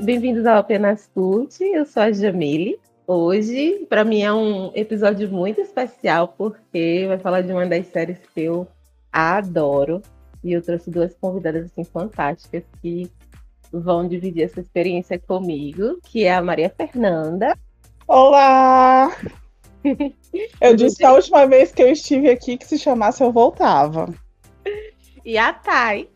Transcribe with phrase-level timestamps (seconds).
[0.00, 1.62] bem-vindos ao Apenas Cult.
[1.62, 2.78] Eu sou a Jamile.
[3.06, 8.18] Hoje, para mim, é um episódio muito especial porque vai falar de uma das séries
[8.34, 8.66] que eu
[9.12, 10.00] adoro.
[10.42, 13.10] E eu trouxe duas convidadas assim fantásticas que
[13.70, 17.56] vão dividir essa experiência comigo, que é a Maria Fernanda.
[18.08, 19.14] Olá!
[20.60, 24.08] eu disse a última vez que eu estive aqui que se chamasse eu voltava.
[25.24, 26.08] E a Thay.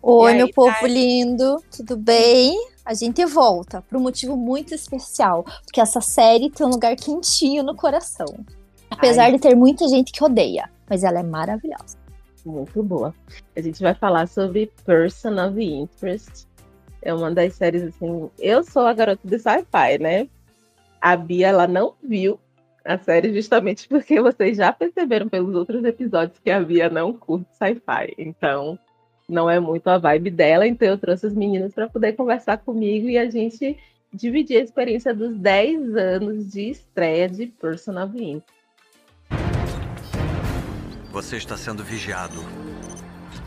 [0.00, 0.92] Oi, aí, meu povo Thay?
[0.92, 2.73] lindo, tudo bem?
[2.84, 7.62] A gente volta por um motivo muito especial, porque essa série tem um lugar quentinho
[7.62, 8.26] no coração.
[8.90, 9.32] Apesar Ai.
[9.32, 12.04] de ter muita gente que odeia, mas ela é maravilhosa
[12.44, 13.14] muito boa.
[13.56, 16.46] A gente vai falar sobre Person of Interest.
[17.02, 18.30] É uma das séries assim.
[18.38, 20.28] Eu sou a garota de sci-fi, né?
[21.00, 22.38] A Bia ela não viu
[22.84, 27.48] a série justamente porque vocês já perceberam pelos outros episódios que a Bia não curte
[27.56, 28.14] sci-fi.
[28.18, 28.78] Então,
[29.34, 30.66] não é muito a vibe dela.
[30.66, 33.76] Então, eu trouxe os meninos para poder conversar comigo e a gente
[34.12, 38.54] dividir a experiência dos 10 anos de estreia de Person of Interest.
[41.10, 42.40] Você está sendo vigiado.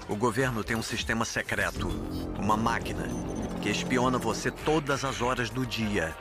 [0.09, 1.87] O governo tem um sistema secreto,
[2.39, 3.03] uma máquina,
[3.61, 6.13] que espiona você todas as horas do dia.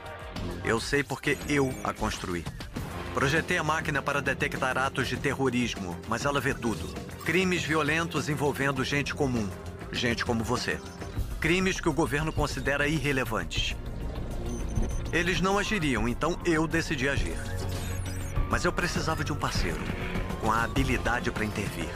[0.63, 2.43] Eu sei porque eu a construí.
[3.17, 6.87] Projetei a máquina para detectar atos de terrorismo, mas ela vê tudo.
[7.25, 9.49] Crimes violentos envolvendo gente comum,
[9.91, 10.79] gente como você.
[11.39, 13.75] Crimes que o governo considera irrelevantes.
[15.11, 17.39] Eles não agiriam, então eu decidi agir.
[18.51, 19.81] Mas eu precisava de um parceiro
[20.39, 21.89] com a habilidade para intervir.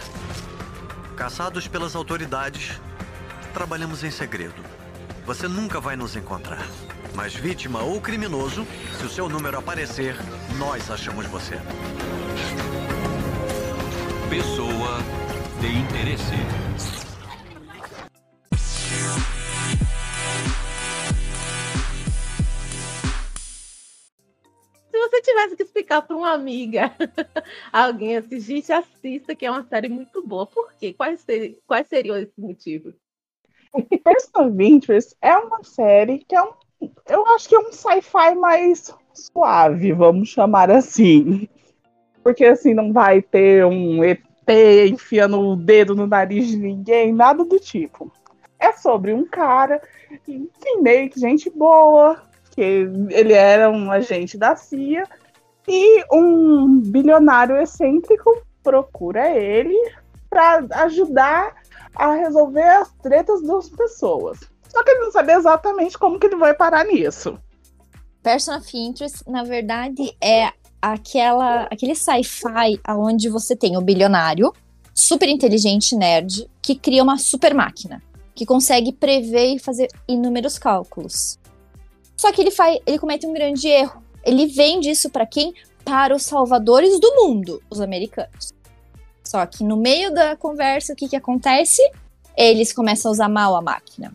[1.15, 2.81] Caçados pelas autoridades,
[3.53, 4.80] trabalhamos em segredo.
[5.25, 6.67] Você nunca vai nos encontrar.
[7.15, 8.65] Mas vítima ou criminoso,
[8.97, 10.15] se o seu número aparecer,
[10.57, 11.55] nós achamos você.
[14.29, 14.99] Pessoa
[15.59, 16.35] de interesse.
[25.11, 26.95] você tivesse que explicar para uma amiga,
[27.73, 30.47] alguém assim, gente, assista, que é uma série muito boa.
[30.47, 30.93] Por quê?
[30.93, 32.95] Quais, ser, quais seriam esses motivos?
[34.03, 36.51] Person Interest é uma série que é um.
[37.07, 41.47] Eu acho que é um sci-fi mais suave, vamos chamar assim.
[42.23, 44.21] Porque assim, não vai ter um ET
[44.89, 48.11] enfiando o dedo no nariz de ninguém, nada do tipo.
[48.59, 49.81] É sobre um cara,
[50.27, 52.21] enfim, meio que gente boa,
[52.51, 55.03] que ele era um agente da CIA,
[55.67, 59.75] e um bilionário excêntrico procura ele
[60.29, 61.60] para ajudar
[61.95, 64.39] a resolver as tretas das pessoas.
[64.69, 67.37] Só que ele não sabe exatamente como que ele vai parar nisso.
[68.23, 70.51] Person of Interest, na verdade, é
[70.81, 74.53] aquela aquele sci-fi onde você tem o bilionário,
[74.93, 78.01] super inteligente nerd, que cria uma super máquina,
[78.33, 81.39] que consegue prever e fazer inúmeros cálculos.
[82.15, 84.03] Só que ele, faz, ele comete um grande erro.
[84.23, 85.53] Ele vende isso para quem?
[85.83, 88.53] Para os salvadores do mundo, os americanos.
[89.31, 91.81] Só que no meio da conversa, o que, que acontece?
[92.35, 94.13] Eles começam a usar mal a máquina.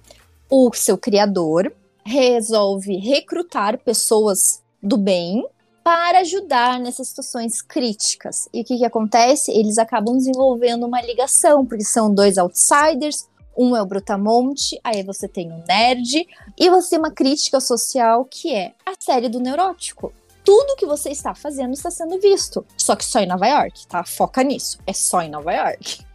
[0.51, 1.73] O seu criador
[2.05, 5.43] resolve recrutar pessoas do bem
[5.83, 8.47] para ajudar nessas situações críticas.
[8.53, 9.51] E o que, que acontece?
[9.53, 15.27] Eles acabam desenvolvendo uma ligação, porque são dois outsiders, um é o Brutamonte, aí você
[15.27, 16.29] tem o Nerd,
[16.59, 20.13] e você tem uma crítica social que é a série do neurótico.
[20.47, 22.65] Tudo que você está fazendo está sendo visto.
[22.77, 24.05] Só que só em Nova York, tá?
[24.05, 24.79] Foca nisso.
[24.87, 26.07] É só em Nova York.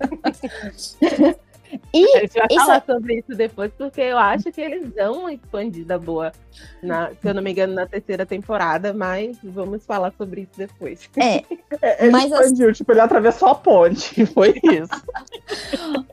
[1.92, 2.66] E a gente vai isso...
[2.66, 6.32] falar sobre isso depois, porque eu acho que eles dão uma expandida boa,
[6.82, 11.08] na, se eu não me engano, na terceira temporada, mas vamos falar sobre isso depois.
[11.16, 11.44] É,
[11.82, 12.78] é ele mas expandiu, assim...
[12.78, 14.90] tipo, ele atravessou a ponte, foi isso.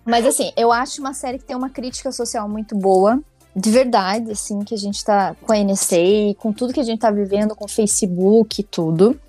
[0.05, 3.19] mas assim, eu acho uma série que tem uma crítica social muito boa,
[3.57, 6.99] de verdade, assim, que a gente tá com a NSA, com tudo que a gente
[6.99, 9.19] tá vivendo, com o Facebook e tudo,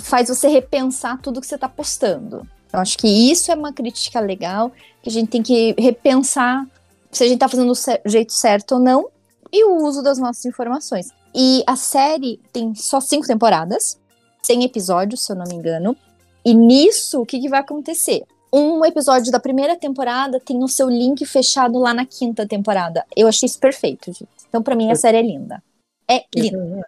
[0.00, 2.44] faz você repensar tudo que você tá postando.
[2.72, 6.66] Eu acho que isso é uma crítica legal, que a gente tem que repensar
[7.12, 9.08] se a gente está fazendo do jeito certo ou não,
[9.52, 11.10] e o uso das nossas informações.
[11.32, 13.96] E a série tem só cinco temporadas,
[14.42, 15.96] 100 episódios, se eu não me engano.
[16.44, 18.24] E nisso, o que, que vai acontecer?
[18.52, 23.04] Um episódio da primeira temporada tem o seu link fechado lá na quinta temporada.
[23.16, 24.28] Eu achei isso perfeito, gente.
[24.48, 25.62] Então, para mim, a série é linda.
[26.08, 26.86] É linda.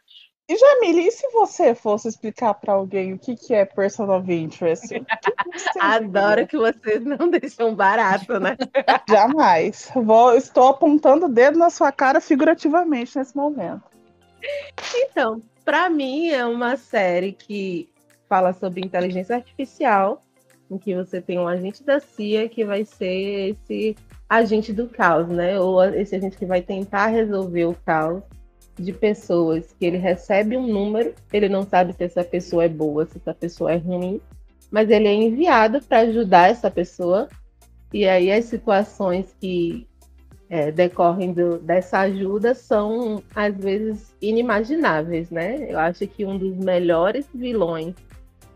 [0.51, 4.33] E Jamile, e se você fosse explicar para alguém o que, que é person of
[4.33, 4.89] interest?
[4.89, 5.05] Que que
[5.79, 8.57] Adoro que vocês não deixam barato, né?
[9.07, 9.91] Jamais.
[9.95, 13.83] Vou, estou apontando o dedo na sua cara figurativamente nesse momento.
[14.95, 17.87] Então, para mim é uma série que
[18.27, 20.25] fala sobre inteligência artificial,
[20.71, 23.97] em que você tem um agente da CIA que vai ser esse
[24.29, 25.59] agente do caos, né?
[25.59, 28.23] Ou esse agente que vai tentar resolver o caos
[28.79, 33.07] de pessoas que ele recebe um número, ele não sabe se essa pessoa é boa,
[33.07, 34.21] se essa pessoa é ruim,
[34.71, 37.29] mas ele é enviado para ajudar essa pessoa.
[37.93, 39.89] E aí as situações que
[40.51, 45.71] é, decorrem do, dessa ajuda são às vezes inimagináveis, né?
[45.71, 47.95] Eu acho que um dos melhores vilões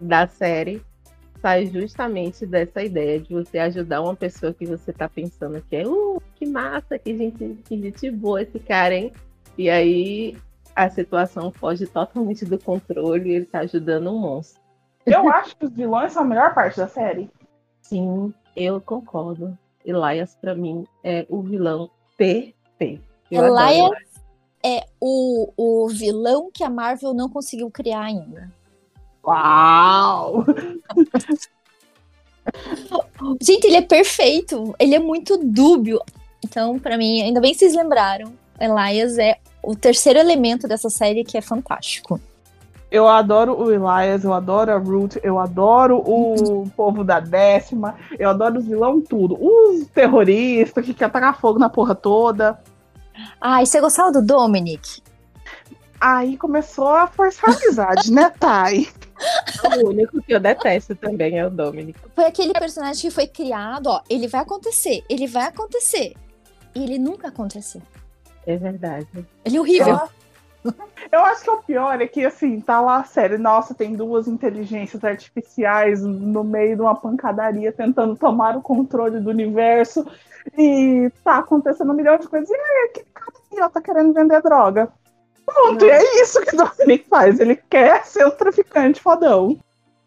[0.00, 0.82] da série
[1.42, 5.86] sai justamente dessa ideia de você ajudar uma pessoa que você está pensando que é,
[5.86, 9.12] uh, que massa, que gente, que gente boa esse cara, hein?
[9.58, 10.38] E aí
[10.74, 14.62] a situação foge totalmente do controle e ele está ajudando um monstro.
[15.04, 17.28] Eu acho que os vilões são a melhor parte da série.
[17.82, 19.58] Sim, eu concordo.
[19.84, 23.02] Elias, para mim, é o vilão perfeito.
[23.28, 24.12] Eu Elias
[24.64, 28.48] é o, o vilão que a Marvel não conseguiu criar ainda.
[29.24, 30.44] Uau!
[33.40, 34.74] Gente, ele é perfeito.
[34.78, 36.00] Ele é muito dúbio.
[36.44, 38.32] Então, para mim, ainda bem que vocês lembraram.
[38.58, 42.20] Elias é o terceiro elemento dessa série que é fantástico.
[42.90, 48.28] Eu adoro o Elias, eu adoro a Ruth, eu adoro o povo da décima, eu
[48.28, 49.38] adoro os vilão tudo.
[49.40, 52.60] Os terroristas que quer tacar fogo na porra toda.
[53.40, 55.02] Ah, e você gostava do Dominic?
[55.98, 58.88] Aí começou a forçar a amizade, né, Thay?
[59.64, 61.98] O único que eu detesto também é o Dominic.
[62.14, 66.14] Foi aquele personagem que foi criado, ó, ele vai acontecer, ele vai acontecer.
[66.74, 67.82] E ele nunca aconteceu.
[68.46, 69.06] É verdade.
[69.44, 70.00] Ele é horrível.
[71.10, 73.36] Eu acho que o pior é que, assim, tá lá a série.
[73.36, 79.30] Nossa, tem duas inteligências artificiais no meio de uma pancadaria tentando tomar o controle do
[79.30, 80.06] universo.
[80.56, 82.48] E tá acontecendo um milhão de coisas.
[82.48, 84.88] E aí, aquele cara aqui, ó, tá querendo vender droga.
[85.44, 87.40] Pronto, e é isso que o Dominic faz.
[87.40, 89.58] Ele quer ser um traficante fodão.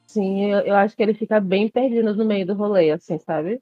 [0.07, 3.61] Sim, eu, eu acho que ele fica bem perdido no meio do rolê, assim, sabe?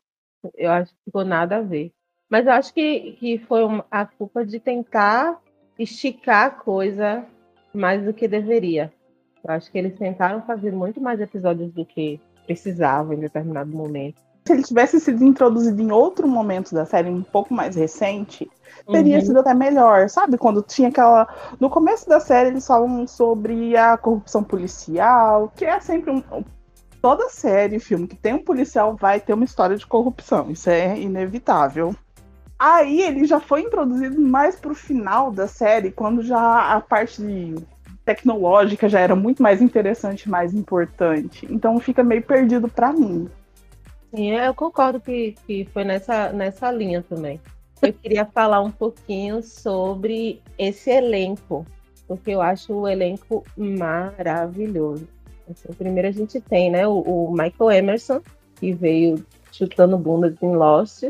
[0.56, 1.92] Eu acho que ficou nada a ver.
[2.30, 5.40] Mas eu acho que, que foi uma, a culpa de tentar
[5.78, 7.26] esticar a coisa
[7.74, 8.92] mais do que deveria.
[9.44, 14.22] Eu acho que eles tentaram fazer muito mais episódios do que precisavam em determinado momento.
[14.46, 18.50] Se ele tivesse sido introduzido em outro momento da série, um pouco mais recente,
[18.92, 19.26] teria Uhum.
[19.26, 20.10] sido até melhor.
[20.10, 20.38] Sabe?
[20.38, 21.28] Quando tinha aquela.
[21.60, 26.22] No começo da série, eles falam sobre a corrupção policial, que é sempre um.
[27.02, 30.50] Toda série, filme que tem um policial vai ter uma história de corrupção.
[30.52, 31.94] Isso é inevitável.
[32.58, 37.22] Aí ele já foi introduzido mais pro final da série, quando já a parte
[38.06, 41.46] tecnológica já era muito mais interessante, mais importante.
[41.50, 43.30] Então fica meio perdido pra mim.
[44.16, 47.42] Sim, eu concordo que, que foi nessa, nessa linha também.
[47.82, 51.66] Eu queria falar um pouquinho sobre esse elenco,
[52.08, 55.08] porque eu acho o elenco maravilhoso.
[55.50, 58.22] Assim, primeiro a gente tem né, o, o Michael Emerson,
[58.56, 61.06] que veio chutando bundas em Lost,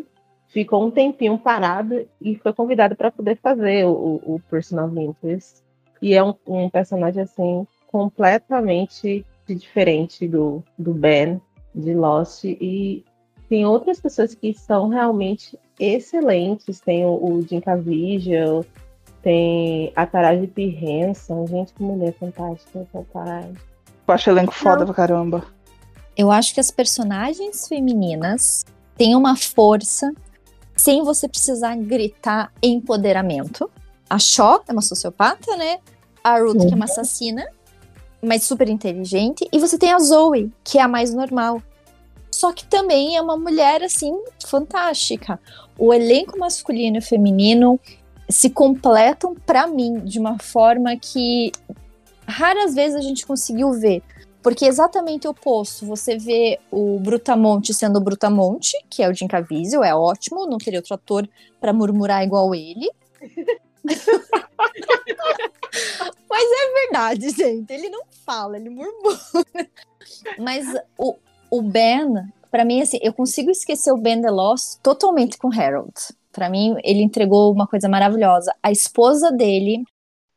[0.47, 5.61] ficou um tempinho parado e foi convidado para poder fazer o, o, Personal Interest.
[6.01, 11.41] E é um, um personagem assim completamente diferente do, do Ben
[11.73, 13.03] de Lost e
[13.49, 16.79] tem outras pessoas que são realmente excelentes.
[16.79, 18.65] Tem o, o Jim Caviezel,
[19.21, 20.63] tem a Taraji P.
[20.63, 21.47] Henson.
[21.47, 23.53] Gente, que mulher fantástica essa Taraji.
[24.07, 25.45] Eu acho elenco foda pra caramba.
[26.15, 28.65] Eu acho que as personagens femininas
[28.95, 30.13] têm uma força
[30.75, 33.69] sem você precisar gritar empoderamento.
[34.09, 35.79] A Shaw é uma sociopata, né?
[36.23, 37.45] A Ruth, que é uma assassina,
[38.23, 39.47] mas super inteligente.
[39.51, 41.61] E você tem a Zoe, que é a mais normal.
[42.31, 45.39] Só que também é uma mulher, assim, fantástica.
[45.77, 47.79] O elenco masculino e feminino
[48.29, 51.51] se completam, para mim, de uma forma que
[52.25, 54.01] raras vezes a gente conseguiu ver.
[54.41, 55.85] Porque é exatamente o oposto.
[55.85, 60.57] Você vê o Brutamonte sendo o Brutamonte, que é o Jim Caviezel, é ótimo, não
[60.57, 61.29] teria outro ator
[61.61, 62.89] para murmurar igual ele.
[66.29, 67.71] Mas é verdade, gente.
[67.71, 69.17] Ele não fala, ele murmura.
[70.37, 70.65] Mas
[70.97, 71.15] o,
[71.51, 72.07] o Ben,
[72.49, 75.93] para mim, assim, eu consigo esquecer o Ben The Lost totalmente com Harold.
[76.31, 78.53] Para mim, ele entregou uma coisa maravilhosa.
[78.61, 79.83] A esposa dele,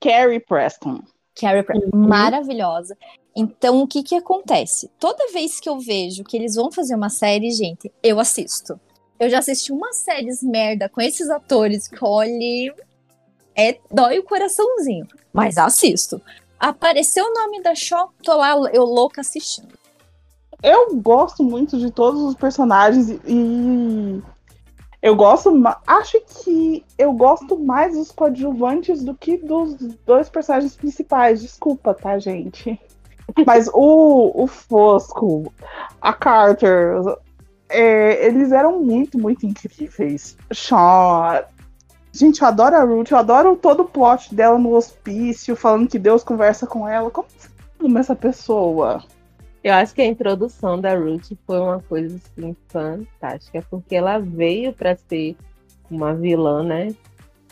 [0.01, 1.01] Carrie Preston.
[1.35, 2.97] Carrie Preston, maravilhosa.
[3.35, 4.91] Então, o que que acontece?
[4.99, 8.81] Toda vez que eu vejo que eles vão fazer uma série, gente, eu assisto.
[9.19, 12.73] Eu já assisti umas séries merda com esses atores que, olhe,
[13.57, 15.07] é, dói o coraçãozinho.
[15.33, 16.21] Mas assisto.
[16.59, 19.77] Apareceu o nome da Shaw, tô lá, eu louca assistindo.
[20.63, 24.23] Eu gosto muito de todos os personagens e
[25.03, 25.53] eu gosto,
[25.87, 31.43] acho que eu gosto mais dos coadjuvantes do que dos dois personagens principais.
[31.43, 32.81] Desculpa, tá, gente?
[33.47, 35.53] Mas o, o Fosco,
[36.01, 36.97] a Carter,
[37.69, 40.37] é, eles eram muito, muito incríveis.
[40.53, 41.45] Sean.
[42.17, 45.99] Gente, eu adoro a Ruth, eu adoro todo o plot dela no hospício, falando que
[45.99, 47.11] Deus conversa com ela.
[47.11, 47.29] Como
[47.79, 49.05] você essa pessoa?
[49.63, 54.73] Eu acho que a introdução da Ruth foi uma coisa assim, fantástica, porque ela veio
[54.73, 55.37] para ser
[55.91, 56.95] uma vilã, né?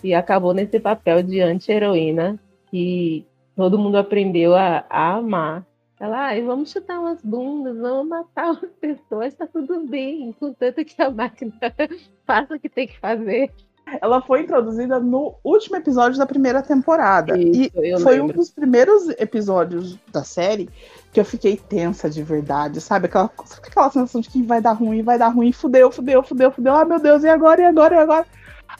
[0.03, 2.41] E acabou nesse papel de anti-heroína
[2.71, 5.67] que todo mundo aprendeu a, a amar.
[6.01, 11.03] Ela, ai, vamos chutar umas bundas, vamos matar umas pessoas, tá tudo bem, contanto que
[11.03, 11.53] a máquina
[12.25, 13.53] faça o que tem que fazer.
[14.01, 17.39] Ela foi introduzida no último episódio da primeira temporada.
[17.39, 18.35] Isso, e foi lembro.
[18.35, 20.69] um dos primeiros episódios da série
[21.13, 23.07] que eu fiquei tensa de verdade, sabe?
[23.07, 26.51] Aquela, sabe aquela sensação de que vai dar ruim, vai dar ruim, fudeu, fudeu, fudeu,
[26.51, 26.75] fudeu.
[26.75, 28.27] Ah, meu Deus, e agora, e agora, e agora?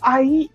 [0.01, 0.51] Aí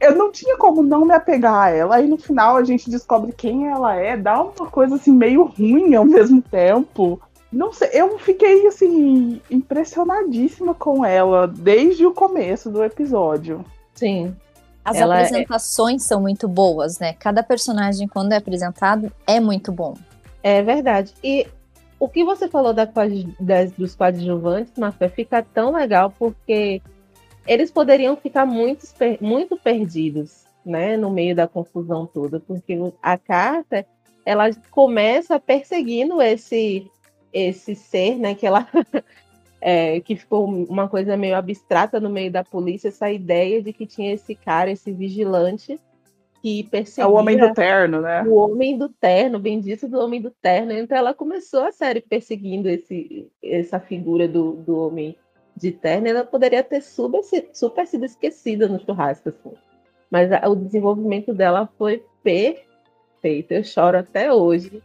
[0.00, 1.96] eu não tinha como não me apegar a ela.
[1.96, 5.94] Aí no final a gente descobre quem ela é, dá uma coisa assim meio ruim
[5.94, 7.20] ao mesmo tempo.
[7.52, 13.64] Não sei, eu fiquei assim impressionadíssima com ela desde o começo do episódio.
[14.02, 14.36] Sim.
[14.84, 17.12] As Ela é- apresentações são muito boas, né?
[17.12, 19.94] Cada personagem, quando é apresentado, é muito bom.
[20.42, 21.14] É verdade.
[21.22, 21.46] E
[22.00, 22.88] o que você falou da
[23.38, 26.82] das- dos coadjuvantes, Mafé, fica tão legal porque
[27.46, 28.84] eles poderiam ficar muito,
[29.20, 33.86] muito perdidos, né, no meio da confusão toda, porque a carta
[34.26, 36.90] ela começa perseguindo esse
[37.32, 38.66] esse ser, né, que ela
[39.64, 43.86] é, que ficou uma coisa meio abstrata no meio da polícia, essa ideia de que
[43.86, 45.78] tinha esse cara, esse vigilante
[46.42, 48.22] que É perseguia o homem do terno, né?
[48.24, 50.72] o homem do terno, bendito do homem do terno.
[50.72, 55.16] Então ela começou a série perseguindo esse, essa figura do, do homem
[55.56, 56.08] de terno.
[56.08, 57.20] Ela poderia ter super,
[57.52, 59.52] super sido esquecida no churrasco, assim.
[60.10, 63.52] Mas a- o desenvolvimento dela foi perfeito.
[63.52, 64.82] Eu choro até hoje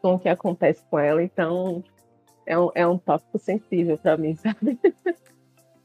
[0.00, 1.22] com o que acontece com ela.
[1.22, 1.84] Então
[2.46, 4.78] é um, é um tópico sensível para mim, sabe?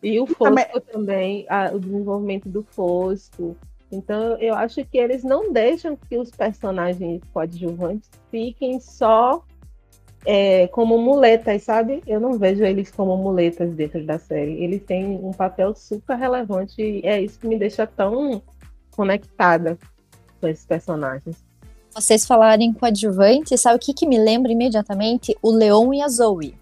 [0.02, 3.56] E o também- Fosco também, a- o desenvolvimento do Fosco.
[3.92, 9.44] Então, eu acho que eles não deixam que os personagens coadjuvantes fiquem só
[10.26, 12.04] é, como muletas, sabe?
[12.06, 14.64] Eu não vejo eles como muletas dentro da série.
[14.64, 18.42] Eles têm um papel super relevante e é isso que me deixa tão
[18.92, 19.78] conectada
[20.40, 21.44] com esses personagens.
[21.94, 25.36] Vocês falarem coadjuvante, sabe o que, que me lembra imediatamente?
[25.42, 26.56] O Leon e a Zoe.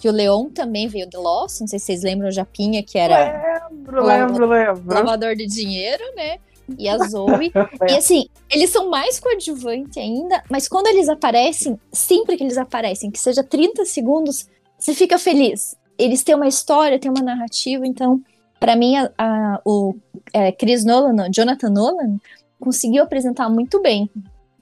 [0.00, 2.98] Que o Leon também veio de Lost, não sei se vocês lembram o Japinha, que
[2.98, 4.94] era Lembro, lembro, lembro.
[4.94, 6.38] lavador de dinheiro, né?
[6.78, 7.52] E a Zoe.
[7.88, 13.10] e assim, eles são mais coadjuvantes ainda, mas quando eles aparecem, sempre que eles aparecem,
[13.10, 14.46] que seja 30 segundos,
[14.78, 15.76] você fica feliz.
[15.98, 18.20] Eles têm uma história, têm uma narrativa, então,
[18.58, 19.94] pra mim, a- a- o
[20.32, 22.16] é, Chris Nolan, não, Jonathan Nolan,
[22.60, 24.10] conseguiu apresentar muito bem.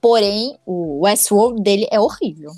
[0.00, 2.50] Porém, o Westworld dele é horrível.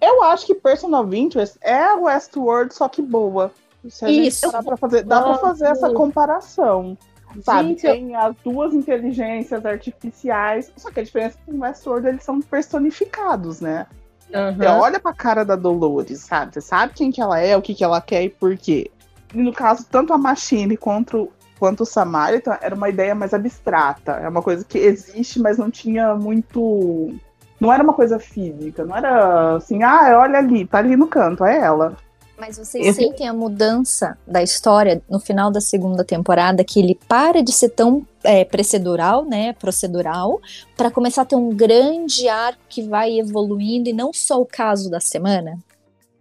[0.00, 3.50] Eu acho que Person of Interest é a Westworld, só que boa.
[3.88, 4.50] Se a gente Isso.
[4.50, 6.96] parar pra fazer, dá pra fazer essa comparação.
[7.42, 11.62] Sabe, Gente, eu- tem as duas inteligências artificiais, só que a diferença é que no
[11.62, 13.86] Westworld eles são personificados, né?
[14.26, 14.80] Você Aham.
[14.80, 16.54] olha pra cara da Dolores, sabe?
[16.54, 18.90] Você sabe quem que ela é, o que que ela quer e por quê.
[19.34, 24.12] E no caso, tanto a Machine quanto, quanto o Samaritan era uma ideia mais abstrata.
[24.12, 27.14] É uma coisa que existe, mas não tinha muito.
[27.60, 31.44] Não era uma coisa física, não era assim, ah, olha ali, tá ali no canto,
[31.44, 31.96] é ela.
[32.38, 36.96] Mas vocês Esse- sentem a mudança da história no final da segunda temporada, que ele
[37.08, 40.40] para de ser tão é, procedural, né, procedural,
[40.76, 44.88] para começar a ter um grande arco que vai evoluindo e não só o caso
[44.88, 45.58] da semana?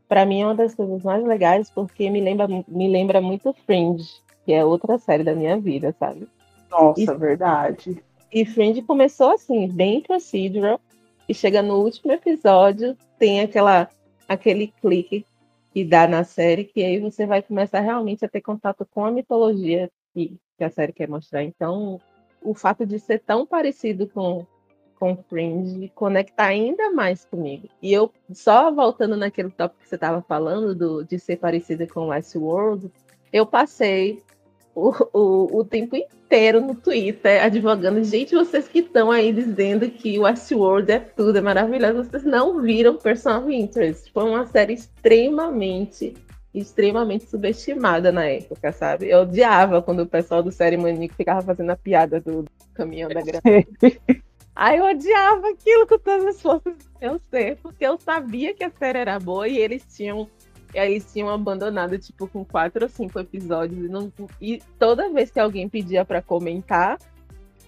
[0.07, 4.09] Pra mim é uma das coisas mais legais porque me lembra, me lembra muito Fringe,
[4.45, 6.27] que é outra série da minha vida, sabe?
[6.69, 7.17] Nossa, Isso.
[7.17, 8.03] verdade.
[8.31, 10.79] E Fringe começou assim, bem procedural,
[11.27, 13.89] e chega no último episódio, tem aquela
[14.27, 15.25] aquele clique
[15.73, 19.11] que dá na série, que aí você vai começar realmente a ter contato com a
[19.11, 21.43] mitologia que, que a série quer mostrar.
[21.43, 22.01] Então,
[22.41, 24.45] o fato de ser tão parecido com
[24.99, 27.69] com Fringe conecta ainda mais comigo.
[27.81, 32.07] E eu, só voltando naquele tópico que você estava falando, do, de ser parecida com
[32.07, 32.91] Westworld,
[33.31, 34.21] eu passei
[34.75, 38.03] o, o, o tempo inteiro no Twitter advogando.
[38.03, 42.97] Gente, vocês que estão aí dizendo que Westworld é tudo, é maravilhoso, vocês não viram
[42.97, 44.11] Person of Interest.
[44.11, 46.15] Foi uma série extremamente,
[46.53, 49.09] extremamente subestimada na época, sabe?
[49.09, 53.21] Eu odiava quando o pessoal do Série Manico ficava fazendo a piada do caminhão da
[53.21, 53.41] grana.
[54.59, 58.63] Aí eu odiava aquilo com todas as forças do meu ser, porque eu sabia que
[58.63, 60.27] a série era boa e eles tinham
[60.73, 63.85] eles tinham abandonado, tipo, com quatro ou cinco episódios.
[63.85, 64.11] E, não-
[64.41, 66.97] e toda vez que alguém pedia pra comentar,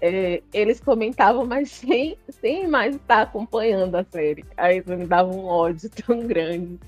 [0.01, 4.45] é, eles comentavam, mas sem, sem mais estar acompanhando a série.
[4.57, 6.79] Aí me dava um ódio tão grande.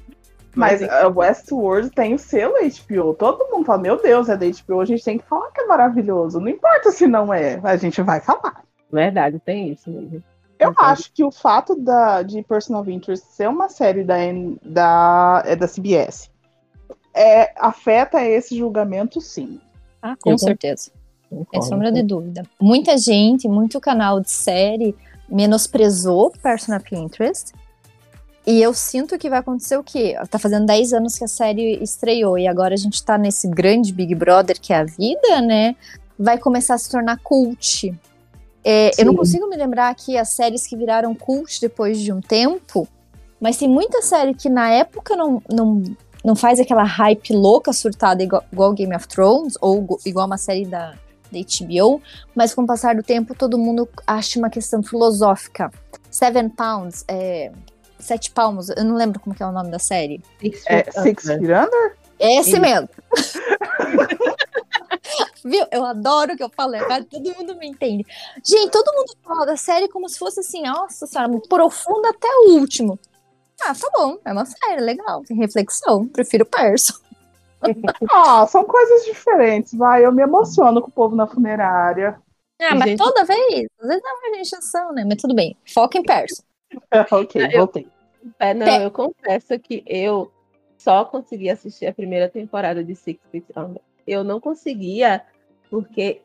[0.55, 3.13] Mas a Westworld tem o selo HBO.
[3.13, 5.65] Todo mundo fala, meu Deus, é da HBO, a gente tem que falar que é
[5.65, 6.39] maravilhoso.
[6.39, 8.63] Não importa se não é, a gente vai falar.
[8.91, 10.23] Verdade, tem isso mesmo.
[10.59, 10.75] Eu Uhum.
[10.79, 15.55] acho que o fato da, de Personal Interest ser uma série da, N- da, é
[15.55, 16.29] da CBS
[17.13, 19.59] é, afeta esse julgamento, sim.
[20.01, 20.91] Ah, com Eu certeza.
[21.29, 21.65] Sem Concordo.
[21.65, 22.43] sombra de dúvida.
[22.59, 24.95] Muita gente, muito canal de série
[25.27, 27.53] menosprezou Person of Interest.
[28.45, 30.15] E eu sinto que vai acontecer o quê?
[30.29, 33.93] Tá fazendo 10 anos que a série estreou e agora a gente tá nesse grande
[33.93, 35.75] Big Brother que é a vida, né?
[36.17, 37.93] Vai começar a se tornar cult.
[38.63, 42.21] É, eu não consigo me lembrar aqui as séries que viraram cult depois de um
[42.21, 42.87] tempo,
[43.39, 45.83] mas tem muita série que na época não, não,
[46.23, 50.65] não faz aquela hype louca, surtada, igual, igual Game of Thrones, ou igual uma série
[50.65, 50.93] da,
[51.31, 52.01] da HBO,
[52.35, 55.71] mas com o passar do tempo todo mundo acha uma questão filosófica.
[56.11, 57.51] Seven Pounds, é,
[57.97, 60.21] Sete Palmos, eu não lembro como que é o nome da série.
[60.39, 61.39] Six É Six Under.
[61.39, 61.95] Feet Under?
[62.19, 62.89] Esse mesmo.
[65.43, 65.65] Viu?
[65.71, 68.05] Eu adoro o que eu falo, agora todo mundo me entende.
[68.43, 72.59] Gente, todo mundo fala da série como se fosse assim, nossa senhora, profunda até o
[72.59, 72.99] último.
[73.61, 77.01] Ah, tá bom, é uma série legal, tem reflexão, prefiro Perso.
[78.11, 80.05] Ah, são coisas diferentes, vai.
[80.05, 82.19] Eu me emociono com o povo na funerária.
[82.59, 85.03] Ah, mas Gente- toda vez, às vezes é uma injeção, né?
[85.07, 86.43] Mas tudo bem, foca em Perso.
[87.11, 87.87] ok, Eu- voltei.
[88.39, 90.31] É, não, eu confesso que eu
[90.77, 93.81] só consegui assistir a primeira temporada de Six Feet Under.
[94.05, 95.23] Eu não conseguia,
[95.71, 96.21] porque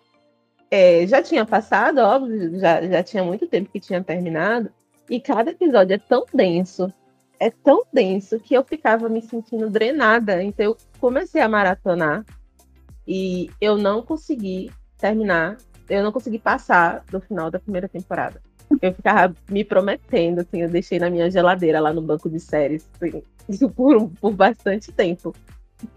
[0.70, 4.68] é, já tinha passado, óbvio, já, já tinha muito tempo que tinha terminado,
[5.08, 6.92] e cada episódio é tão denso,
[7.38, 10.42] é tão denso, que eu ficava me sentindo drenada.
[10.42, 12.24] Então eu comecei a maratonar
[13.06, 15.56] e eu não consegui terminar,
[15.88, 18.42] eu não consegui passar do final da primeira temporada.
[18.82, 22.88] Eu ficava me prometendo, assim, eu deixei na minha geladeira lá no banco de séries,
[23.00, 23.22] assim,
[23.76, 25.32] por, por bastante tempo.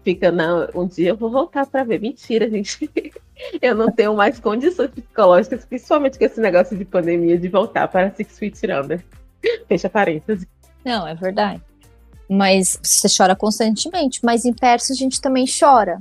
[0.04, 2.00] Fica, não, um dia eu vou voltar pra ver.
[2.00, 2.90] Mentira, gente.
[3.62, 8.14] Eu não tenho mais condições psicológicas, principalmente com esse negócio de pandemia, de voltar para
[8.14, 9.02] Six Feet Under.
[9.66, 10.46] Fecha parênteses.
[10.84, 11.62] Não, é verdade.
[12.28, 16.00] Mas você chora constantemente, mas em Perso a gente também chora.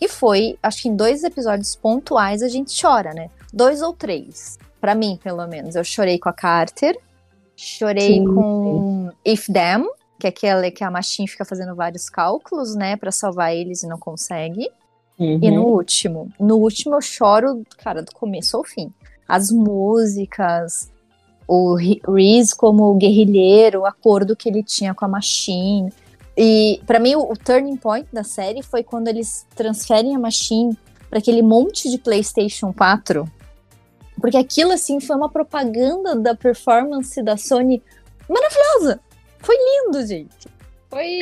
[0.00, 3.28] E foi, acho que em dois episódios pontuais a gente chora, né?
[3.52, 4.58] Dois ou três.
[4.80, 5.74] Pra mim, pelo menos.
[5.74, 6.98] Eu chorei com a Carter,
[7.56, 12.74] chorei Sim, com If Them, que é aquela que a Machine fica fazendo vários cálculos,
[12.74, 14.68] né, Pra salvar eles e não consegue.
[15.20, 18.92] E no último, no último eu choro, cara, do começo ao fim.
[19.26, 20.92] As músicas,
[21.46, 25.92] o Reese como guerrilheiro, o acordo que ele tinha com a Machine.
[26.36, 30.78] E pra mim o, o turning point da série foi quando eles transferem a Machine
[31.10, 33.28] para aquele monte de PlayStation 4.
[34.20, 37.82] Porque aquilo assim foi uma propaganda da performance da Sony
[38.28, 39.00] maravilhosa.
[39.40, 40.48] Foi lindo, gente.
[40.90, 41.18] Foi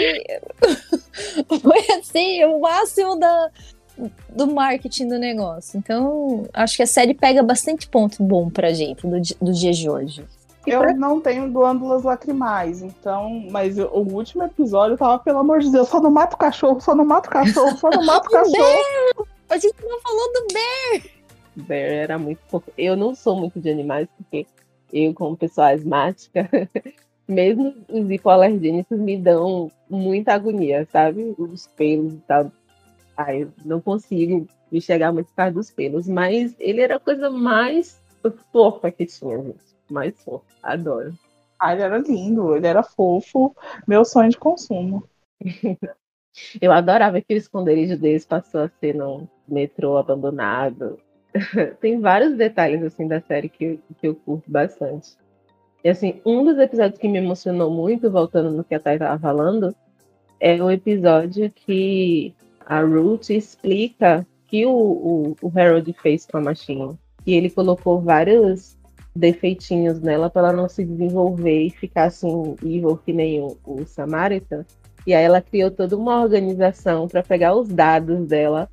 [1.60, 3.50] foi assim, o máximo da
[4.28, 5.78] do marketing do negócio.
[5.78, 9.88] Então, acho que a série pega bastante ponto bom pra gente do, do dia de
[9.88, 10.24] hoje.
[10.66, 15.60] Eu não tenho glândulas lacrimais, então, mas eu- o último episódio eu tava, pelo amor
[15.60, 18.26] de Deus, só não mato o cachorro, só não mato o cachorro, só não mato
[18.28, 19.26] o cachorro.
[19.48, 21.16] A gente não falou do Bear
[21.70, 22.70] era muito pouco.
[22.76, 24.46] Eu não sou muito de animais, porque
[24.92, 26.50] eu, como pessoa asmática,
[27.28, 31.34] mesmo os hipoalergênicos me dão muita agonia, sabe?
[31.38, 32.52] Os pelos e tal.
[33.16, 37.30] Ai, eu não consigo me chegar muito causa dos pelos, mas ele era a coisa
[37.30, 38.00] mais
[38.52, 39.64] fofa que tinha, gente.
[39.90, 40.44] Mais fofa.
[40.62, 41.14] Adoro.
[41.58, 43.54] Ah, ele era lindo, ele era fofo,
[43.86, 45.04] meu sonho de consumo.
[46.60, 50.98] Eu adorava que o esconderijo deles passou a ser num metrô abandonado.
[51.80, 55.16] Tem vários detalhes assim da série que, que eu curto bastante.
[55.86, 59.16] E assim, um dos episódios que me emocionou muito, voltando no que a Thay estava
[59.20, 59.72] falando,
[60.40, 62.34] é o episódio que
[62.66, 66.98] a Ruth explica que o, o, o Harold fez com a Machine.
[67.24, 68.76] E ele colocou vários
[69.14, 73.86] defeitinhos nela para ela não se desenvolver e ficar assim, evil que nem o, o
[73.86, 74.66] Samaritan.
[75.06, 78.68] E aí ela criou toda uma organização para pegar os dados dela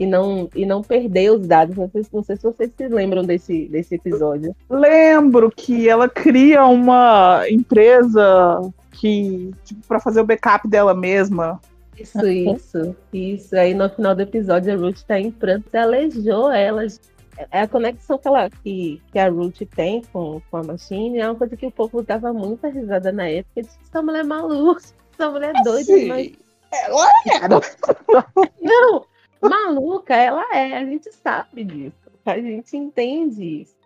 [0.00, 1.76] e não, e não perder os dados.
[1.76, 4.56] Não sei, não sei se vocês se lembram desse, desse episódio.
[4.70, 11.60] Lembro que ela cria uma empresa que, tipo, pra fazer o backup dela mesma.
[11.98, 13.54] Isso, isso, isso.
[13.54, 16.82] Aí no final do episódio a Ruth tá em prantos e aleijou ela.
[17.50, 21.26] É a conexão que, ela, que, que a Ruth tem com, com a Machine é
[21.28, 23.62] uma coisa que o povo dava muita risada na época.
[23.62, 24.82] Disse, essa mulher é maluca,
[25.12, 26.32] essa mulher é doida, Sim, mas
[26.72, 27.60] Ela era.
[28.62, 29.04] Não,
[29.40, 33.76] maluca, ela é, a gente sabe disso, a gente entende isso.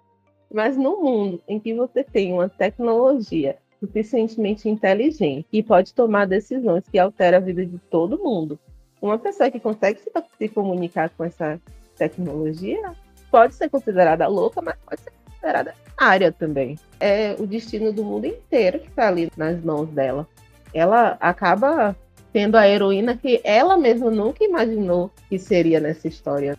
[0.53, 6.89] Mas no mundo em que você tem uma tecnologia suficientemente inteligente que pode tomar decisões
[6.89, 8.59] que alteram a vida de todo mundo,
[9.01, 11.61] uma pessoa que consegue se, se comunicar com essa
[11.97, 12.93] tecnologia
[13.31, 16.79] pode ser considerada louca, mas pode ser considerada área também.
[16.99, 20.27] É o destino do mundo inteiro que está ali nas mãos dela.
[20.73, 21.95] Ela acaba
[22.35, 26.59] sendo a heroína que ela mesma nunca imaginou que seria nessa história.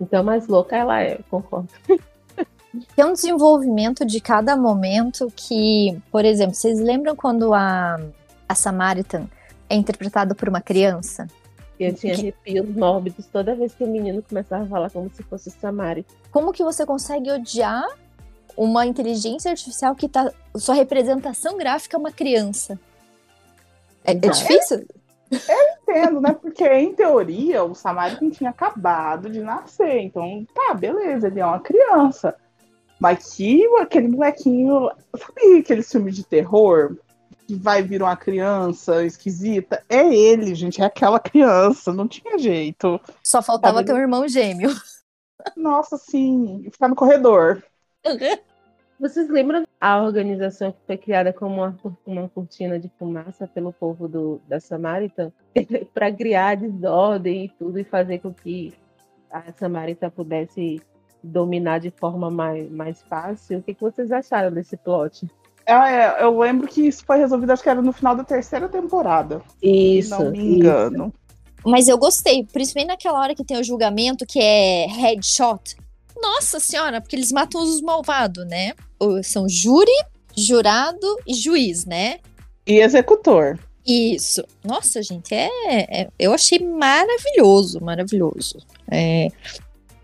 [0.00, 1.68] Então, mais louca ela é, concordo.
[2.94, 7.98] Tem um desenvolvimento de cada momento que, por exemplo, vocês lembram quando a,
[8.48, 9.26] a Samaritan
[9.68, 11.26] é interpretada por uma criança?
[11.80, 15.50] Eu tinha arrepios mórbidos toda vez que o menino começava a falar como se fosse
[15.50, 16.14] Samaritan.
[16.30, 17.84] Como que você consegue odiar
[18.56, 20.32] uma inteligência artificial que tá.
[20.56, 22.78] Sua representação gráfica é uma criança?
[24.04, 24.86] É, é difícil?
[25.30, 26.32] Entendo, né?
[26.32, 30.00] Porque em teoria o Samaritan tinha acabado de nascer.
[30.00, 32.34] Então, tá, beleza, ele é uma criança.
[33.00, 34.90] Mas que aquele molequinho.
[35.16, 36.96] Sabe aquele filme de terror?
[37.46, 39.84] Que vai vir uma criança esquisita?
[39.88, 43.00] É ele, gente, é aquela criança, não tinha jeito.
[43.22, 44.70] Só faltava ter um irmão gêmeo.
[45.56, 47.62] Nossa, sim, ficar no corredor.
[48.98, 54.08] Vocês lembram a organização que foi criada como uma, uma cortina de fumaça pelo povo
[54.08, 55.32] do, da Samarita
[55.92, 58.72] para criar desordem e tudo e fazer com que
[59.30, 60.80] a Samarita pudesse
[61.22, 63.58] dominar de forma mais, mais fácil?
[63.58, 65.26] O que, que vocês acharam desse plot?
[65.66, 68.68] Ah, é, eu lembro que isso foi resolvido, acho que era no final da terceira
[68.68, 69.42] temporada.
[69.60, 70.16] Isso.
[70.16, 71.06] Se não me engano.
[71.06, 71.26] Isso.
[71.66, 75.76] Mas eu gostei, principalmente naquela hora que tem o julgamento, que é headshot.
[76.20, 78.72] Nossa senhora, porque eles matam os malvados, né?
[79.22, 79.92] São júri,
[80.36, 82.18] jurado e juiz, né?
[82.66, 83.58] E executor.
[83.86, 84.44] Isso.
[84.64, 88.58] Nossa, gente, é, é eu achei maravilhoso, maravilhoso.
[88.90, 89.28] É,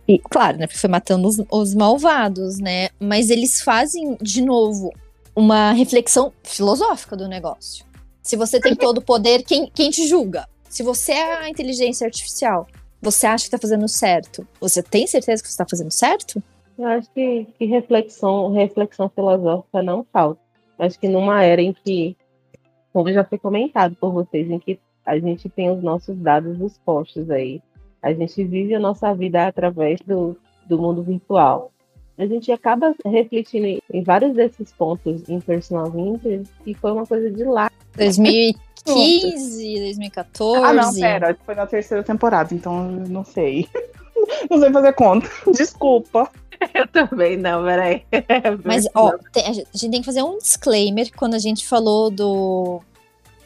[0.06, 0.66] e, claro, né?
[0.66, 2.90] Foi matando os, os malvados, né?
[3.00, 4.92] Mas eles fazem, de novo,
[5.34, 7.84] uma reflexão filosófica do negócio.
[8.22, 10.48] Se você tem todo o poder, quem, quem te julga?
[10.68, 12.66] Se você é a inteligência artificial,
[13.02, 14.46] você acha que está fazendo certo?
[14.60, 16.40] Você tem certeza que você está fazendo certo?
[16.78, 20.40] Eu acho que, que, reflexão, reflexão filosófica não falta.
[20.78, 22.16] Acho que numa era em que,
[22.92, 27.28] como já foi comentado por vocês, em que a gente tem os nossos dados expostos
[27.28, 27.60] aí,
[28.00, 30.36] a gente vive a nossa vida através do,
[30.66, 31.72] do mundo virtual.
[32.18, 37.30] A gente acaba refletindo em vários desses pontos em Personal Winter e foi uma coisa
[37.30, 37.70] de lá.
[37.96, 40.64] 2015, 2014.
[40.64, 43.68] Ah, não, pera, foi na terceira temporada, então não sei.
[44.48, 45.28] Não sei fazer conta.
[45.52, 46.30] Desculpa.
[46.74, 48.04] Eu também não, peraí.
[48.64, 52.80] Mas, ó, tem, a gente tem que fazer um disclaimer quando a gente falou do,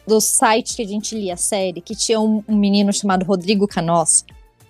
[0.05, 3.67] do site que a gente lia a série, que tinha um, um menino chamado Rodrigo
[3.67, 4.23] Canossa,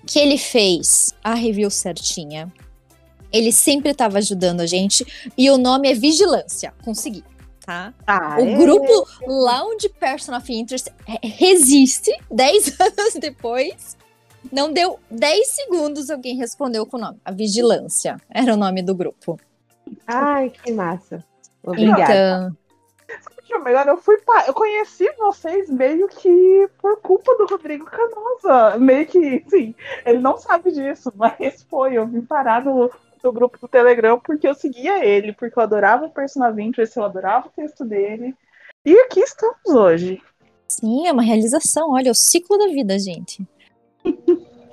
[0.05, 2.51] que ele fez a review certinha.
[3.31, 5.05] Ele sempre estava ajudando a gente.
[5.37, 6.73] E o nome é Vigilância.
[6.83, 7.23] Consegui.
[7.65, 7.93] Tá?
[8.05, 8.55] Ah, o é?
[8.55, 10.89] grupo Lounge Person of Interest
[11.21, 13.97] resiste 10 anos depois
[14.51, 17.19] não deu 10 segundos, alguém respondeu com o nome.
[17.23, 19.39] A Vigilância era o nome do grupo.
[20.05, 21.23] Ai, que massa.
[21.63, 22.55] Obrigada.
[23.43, 24.43] Então, o melhor, eu fui pa...
[24.45, 28.77] eu conheci vocês meio que por culpa do Rodrigo Canosa.
[28.77, 29.73] Meio que, sim,
[30.05, 32.91] ele não sabe disso, mas foi, eu vim parar no,
[33.23, 37.03] no grupo do Telegram porque eu seguia ele, porque eu adorava o Persona 20, eu
[37.03, 38.35] adorava o texto dele.
[38.85, 40.21] E aqui estamos hoje.
[40.67, 41.91] sim, é uma realização.
[41.91, 43.45] Olha, é o ciclo da vida, gente.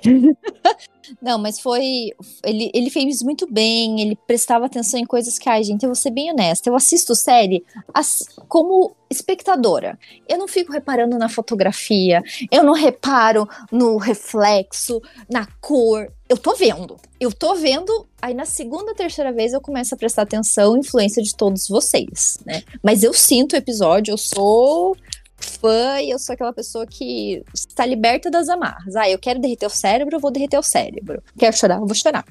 [1.21, 2.11] Não, mas foi.
[2.43, 5.95] Ele, ele fez muito bem, ele prestava atenção em coisas que, ai, gente, eu vou
[5.95, 6.69] ser bem honesta.
[6.69, 7.63] Eu assisto série
[7.93, 9.97] assim, como espectadora.
[10.27, 16.11] Eu não fico reparando na fotografia, eu não reparo no reflexo, na cor.
[16.27, 16.97] Eu tô vendo.
[17.19, 21.35] Eu tô vendo, aí na segunda, terceira vez eu começo a prestar atenção, influência de
[21.35, 22.63] todos vocês, né?
[22.83, 24.97] Mas eu sinto o episódio, eu sou
[25.37, 28.95] fã e eu sou aquela pessoa que está liberta das amarras.
[28.95, 31.21] Ah, eu quero derreter o cérebro, eu vou derreter o cérebro.
[31.37, 32.25] Quero chorar, eu vou chorar.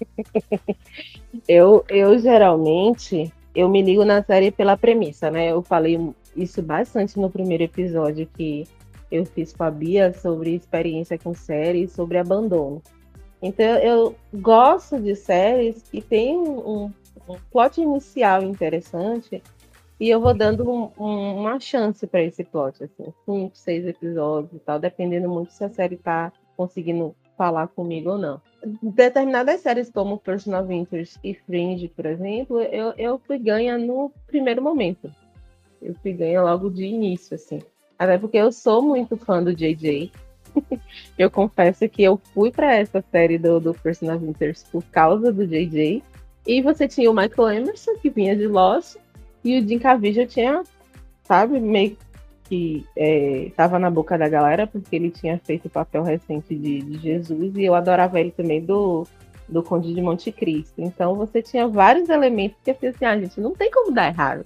[1.46, 5.52] eu, eu geralmente eu me ligo na série pela premissa, né?
[5.52, 5.98] Eu falei
[6.36, 8.66] isso bastante no primeiro episódio que
[9.10, 12.82] eu fiz com a Bia sobre experiência com séries, sobre abandono.
[13.42, 16.90] Então eu gosto de séries que tem um,
[17.28, 19.42] um plot inicial interessante
[20.02, 24.52] e eu vou dando um, um, uma chance para esse plot, assim, cinco, seis episódios
[24.52, 28.42] e tal, dependendo muito se a série tá conseguindo falar comigo ou não.
[28.82, 34.60] Determinadas séries como Personal Winters e Fringe, por exemplo, eu, eu fui ganha no primeiro
[34.60, 35.08] momento.
[35.80, 37.60] Eu fui ganha logo de início, assim.
[37.96, 40.10] Até porque eu sou muito fã do JJ.
[41.16, 45.46] eu confesso que eu fui para essa série do, do Personal Winters por causa do
[45.46, 46.02] JJ.
[46.44, 48.96] E você tinha o Michael Emerson, que vinha de Lost,
[49.44, 50.62] e o Jim Caviezel tinha,
[51.24, 51.96] sabe, meio
[52.44, 56.98] que estava na boca da galera, porque ele tinha feito o papel recente de, de
[56.98, 59.06] Jesus, e eu adorava ele também do,
[59.48, 60.74] do Conde de Monte Cristo.
[60.78, 64.08] Então você tinha vários elementos que eu falei assim, ah, gente, não tem como dar
[64.08, 64.44] errado.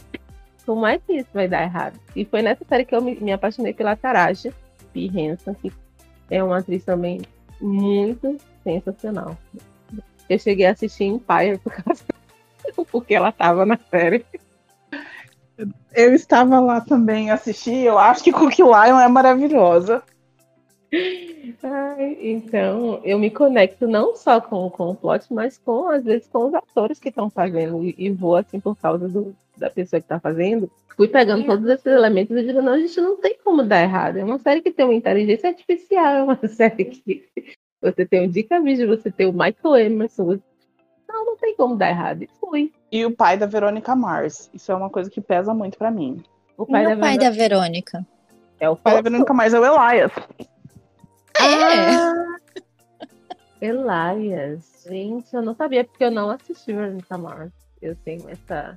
[0.64, 1.98] Como é que isso vai dar errado?
[2.14, 4.52] E foi nessa série que eu me, me apaixonei pela Taraji
[4.92, 5.10] P.
[5.14, 5.72] Henson, que
[6.30, 7.20] é uma atriz também
[7.60, 9.36] muito sensacional.
[10.28, 12.04] Eu cheguei a assistir Empire por causa
[12.90, 14.24] porque ela estava na série.
[15.94, 17.74] Eu estava lá também assisti.
[17.74, 20.02] Eu acho que Cookie Lion é maravilhosa.
[21.62, 26.28] Ai, então, eu me conecto não só com, com o plot, mas com, às vezes,
[26.28, 27.82] com os atores que estão fazendo.
[27.82, 30.70] E, e vou, assim, por causa do, da pessoa que está fazendo.
[30.96, 34.18] Fui pegando todos esses elementos e digo, não, a gente não tem como dar errado.
[34.18, 37.28] É uma série que tem uma inteligência artificial, é uma série que
[37.80, 40.38] você tem o Dica Vídeo, você tem o Michael Emerson,
[41.08, 42.22] não, não tem como dar errado.
[42.22, 42.72] E fui.
[42.90, 44.50] E o pai da Verônica Mars.
[44.54, 46.22] Isso é uma coisa que pesa muito para mim.
[46.56, 48.06] O pai, e da, o pai da Verônica.
[48.58, 50.12] É o pai da Verônica Mars, é o Elias.
[51.38, 51.94] É.
[51.94, 52.36] Ah,
[53.60, 54.84] Elias.
[54.88, 57.52] Gente, eu não sabia porque eu não assisti Verônica Mars.
[57.82, 58.76] Eu tenho essa,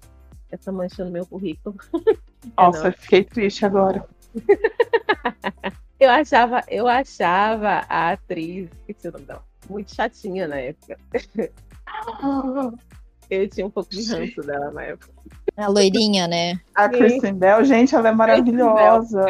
[0.52, 1.76] essa mancha no meu currículo.
[2.58, 4.06] Nossa, eu fiquei triste agora.
[6.00, 10.98] eu achava, eu achava a atriz, esqueci o nome dela, muito chatinha na época.
[13.30, 15.10] Eu tinha um pouco de ranço dela na época.
[15.56, 16.60] A loirinha, né?
[16.74, 19.26] A Kristen Bell, gente, ela é maravilhosa.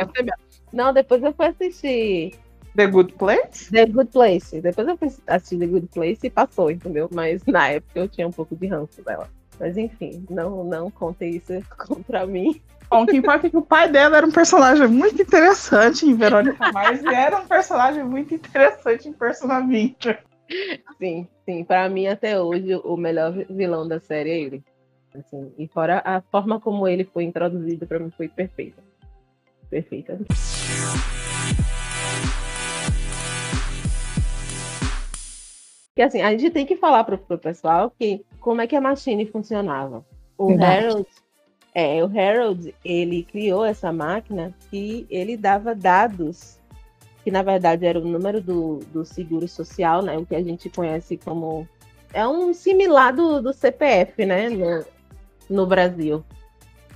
[0.72, 2.36] Não, depois eu fui assistir
[2.76, 3.72] The Good Place?
[3.72, 4.62] The Good Place.
[4.62, 7.10] Depois eu fui assistir The Good Place e passou, entendeu?
[7.14, 9.28] Mas na época eu tinha um pouco de ranço dela.
[9.60, 12.62] Mas enfim, não, não contem isso contra mim.
[12.90, 16.16] Bom, o que importa é que o pai dela era um personagem muito interessante em
[16.16, 20.18] Verônica Mars e era um personagem muito interessante em Persona 20.
[20.98, 21.64] Sim, sim.
[21.64, 24.64] Para mim, até hoje, o melhor vilão da série é ele.
[25.14, 28.84] Assim, e fora a forma como ele foi introduzido, para mim foi perfeita.
[29.70, 30.20] Perfeita.
[35.96, 38.82] Que assim, a gente tem que falar pro, pro pessoal que como é que a
[38.82, 40.06] Machine funcionava.
[40.38, 40.86] O Verdade.
[40.86, 41.10] Harold,
[41.74, 46.59] é, o Harold, ele criou essa máquina que ele dava dados
[47.30, 50.18] que na verdade era o número do, do seguro social, né?
[50.18, 51.68] O que a gente conhece como.
[52.12, 54.50] É um similar do, do CPF, né?
[54.50, 54.84] No,
[55.48, 56.26] no Brasil.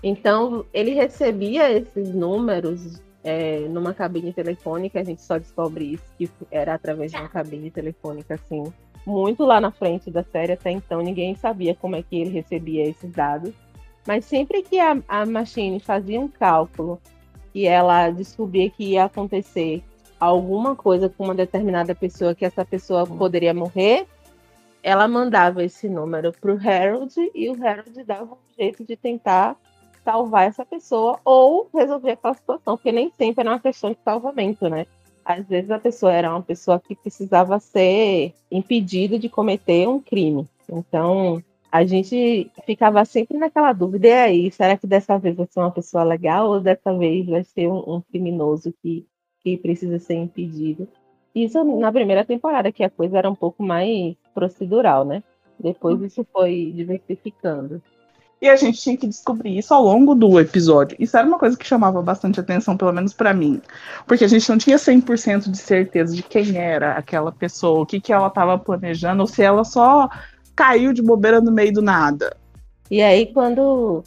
[0.02, 6.28] Então, ele recebia esses números é, numa cabine telefônica, a gente só descobre isso, que
[6.50, 8.74] era através de uma cabine telefônica, assim,
[9.06, 12.89] muito lá na frente da série, até então ninguém sabia como é que ele recebia
[12.89, 13.54] esses dados.
[14.06, 17.00] Mas sempre que a, a Machine fazia um cálculo
[17.54, 19.84] e ela descobria que ia acontecer
[20.23, 24.07] alguma coisa com uma determinada pessoa que essa pessoa poderia morrer,
[24.81, 29.57] ela mandava esse número para o Harold e o Harold dava um jeito de tentar
[30.03, 34.67] salvar essa pessoa ou resolver aquela situação, porque nem sempre era uma questão de salvamento,
[34.69, 34.86] né?
[35.23, 40.47] Às vezes a pessoa era uma pessoa que precisava ser impedida de cometer um crime.
[40.69, 45.59] Então, a gente ficava sempre naquela dúvida, e aí, será que dessa vez vai ser
[45.62, 49.07] uma pessoa legal ou dessa vez vai ser um, um criminoso que
[49.43, 50.88] que precisa ser impedido.
[51.36, 55.23] Isso na primeira temporada, que a coisa era um pouco mais procedural, né?
[55.60, 56.06] Depois uhum.
[56.06, 57.82] isso foi diversificando.
[58.41, 60.97] E a gente tinha que descobrir isso ao longo do episódio.
[60.99, 63.62] Isso era uma coisa que chamava bastante atenção, pelo menos para mim.
[64.06, 68.01] Porque a gente não tinha 100% de certeza de quem era aquela pessoa, o que,
[68.01, 70.10] que ela estava planejando, ou se ela só
[70.53, 72.36] caiu de bobeira no meio do nada.
[72.91, 74.03] E aí, quando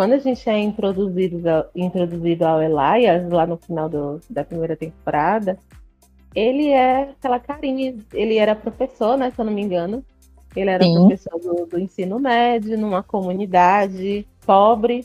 [0.00, 1.42] quando a gente é introduzido,
[1.76, 5.58] introduzido ao Elias, lá no final do, da primeira temporada,
[6.34, 10.02] ele é aquela carinha, ele era professor, né, se eu não me engano.
[10.56, 10.94] Ele era Sim.
[10.94, 15.04] professor do, do ensino médio, numa comunidade pobre.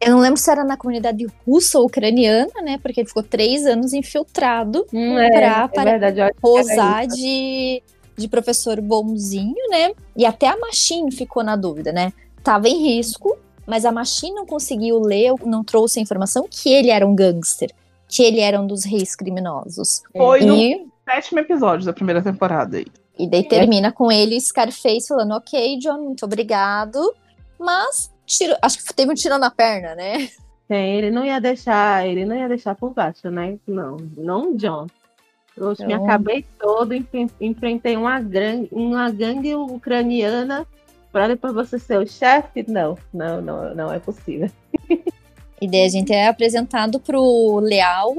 [0.00, 2.78] Eu não lembro se era na comunidade russa ou ucraniana, né?
[2.80, 7.82] Porque ele ficou três anos infiltrado hum, é, pra, é verdade, posar de,
[8.16, 9.90] de professor bonzinho, né?
[10.16, 12.12] E até a Machine ficou na dúvida, né?
[12.44, 16.90] Tava em risco, mas a Machine não conseguiu ler, não trouxe a informação que ele
[16.90, 17.70] era um gangster,
[18.08, 20.02] que ele era um dos reis criminosos.
[20.16, 20.46] Foi e...
[20.76, 22.76] no sétimo episódio da primeira temporada.
[22.76, 22.86] Aí.
[23.18, 27.14] E daí termina com ele e Scarface falando, ok, John, muito obrigado,
[27.58, 30.28] mas tiro, acho que teve um tiro na perna, né?
[30.66, 33.56] Sim, ele não ia deixar, ele não ia deixar por baixo, né?
[33.66, 34.86] Não, não John.
[35.56, 35.86] Eu então...
[35.86, 36.92] me acabei todo,
[37.40, 40.66] enfrentei uma, gran, uma gangue ucraniana
[41.16, 42.62] para depois você ser o chefe?
[42.68, 44.50] Não, não, não, não é possível.
[45.58, 48.14] E daí a gente é apresentado pro Leal,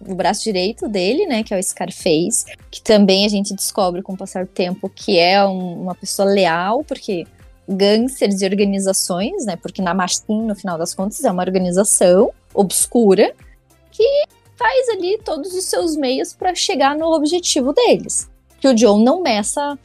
[0.00, 4.12] o braço direito dele, né, que é o Scarface, que também a gente descobre com
[4.12, 7.26] o passar do tempo que é um, uma pessoa leal, porque
[7.68, 9.56] gangsters e organizações, né?
[9.56, 13.34] Porque na Mastin, no final das contas, é uma organização obscura
[13.90, 14.24] que
[14.56, 18.30] faz ali todos os seus meios para chegar no objetivo deles.
[18.60, 19.76] Que o John não meça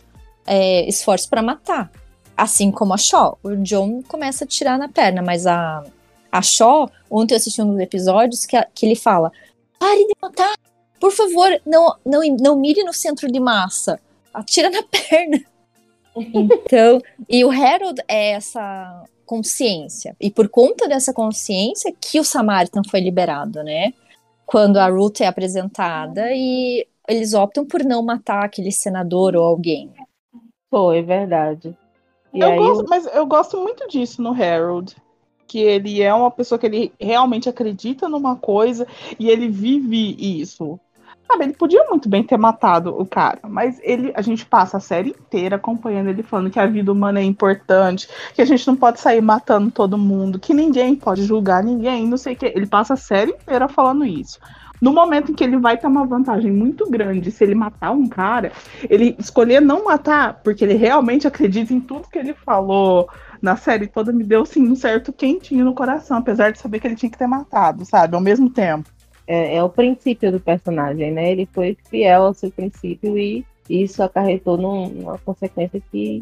[0.45, 1.91] é, esforço para matar.
[2.35, 3.37] Assim como a Shaw.
[3.43, 5.83] O John começa a tirar na perna, mas a,
[6.31, 9.31] a Shaw, ontem eu assisti um dos episódios que, que ele fala:
[9.79, 10.55] pare de matar,
[10.99, 13.99] por favor, não, não, não mire no centro de massa,
[14.33, 15.43] atira na perna.
[16.15, 20.15] Então, e o Harold é essa consciência.
[20.19, 23.93] E por conta dessa consciência que o Samaritan foi liberado, né?
[24.45, 29.91] Quando a Ruth é apresentada e eles optam por não matar aquele senador ou alguém.
[30.69, 31.75] Foi, verdade.
[32.33, 34.95] E eu gosto, Mas eu gosto muito disso no Harold.
[35.45, 38.87] Que ele é uma pessoa que ele realmente acredita numa coisa
[39.19, 40.79] e ele vive isso.
[41.27, 44.79] Sabe, ele podia muito bem ter matado o cara, mas ele, a gente passa a
[44.79, 48.75] série inteira acompanhando ele falando que a vida humana é importante, que a gente não
[48.75, 52.45] pode sair matando todo mundo, que ninguém pode julgar ninguém, não sei o que.
[52.47, 54.37] Ele passa a série inteira falando isso.
[54.83, 58.05] No momento em que ele vai ter uma vantagem muito grande, se ele matar um
[58.05, 58.51] cara,
[58.89, 63.07] ele escolher não matar, porque ele realmente acredita em tudo que ele falou
[63.41, 66.87] na série toda, me deu sim um certo quentinho no coração, apesar de saber que
[66.87, 68.13] ele tinha que ter matado, sabe?
[68.13, 68.89] Ao mesmo tempo
[69.25, 71.31] é, é, o princípio do personagem, né?
[71.31, 76.21] Ele foi fiel ao seu princípio e isso acarretou num, numa consequência que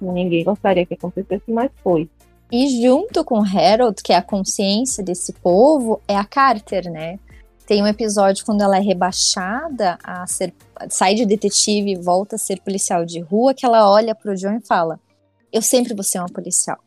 [0.00, 2.08] ninguém gostaria que acontecesse, mas foi.
[2.52, 7.18] E junto com Harold, que é a consciência desse povo, é a Carter, né?
[7.68, 10.54] Tem um episódio quando ela é rebaixada a ser
[10.88, 14.54] sai de detetive e volta a ser policial de rua, que ela olha pro John
[14.54, 14.98] e fala:
[15.52, 16.78] "Eu sempre vou ser uma policial.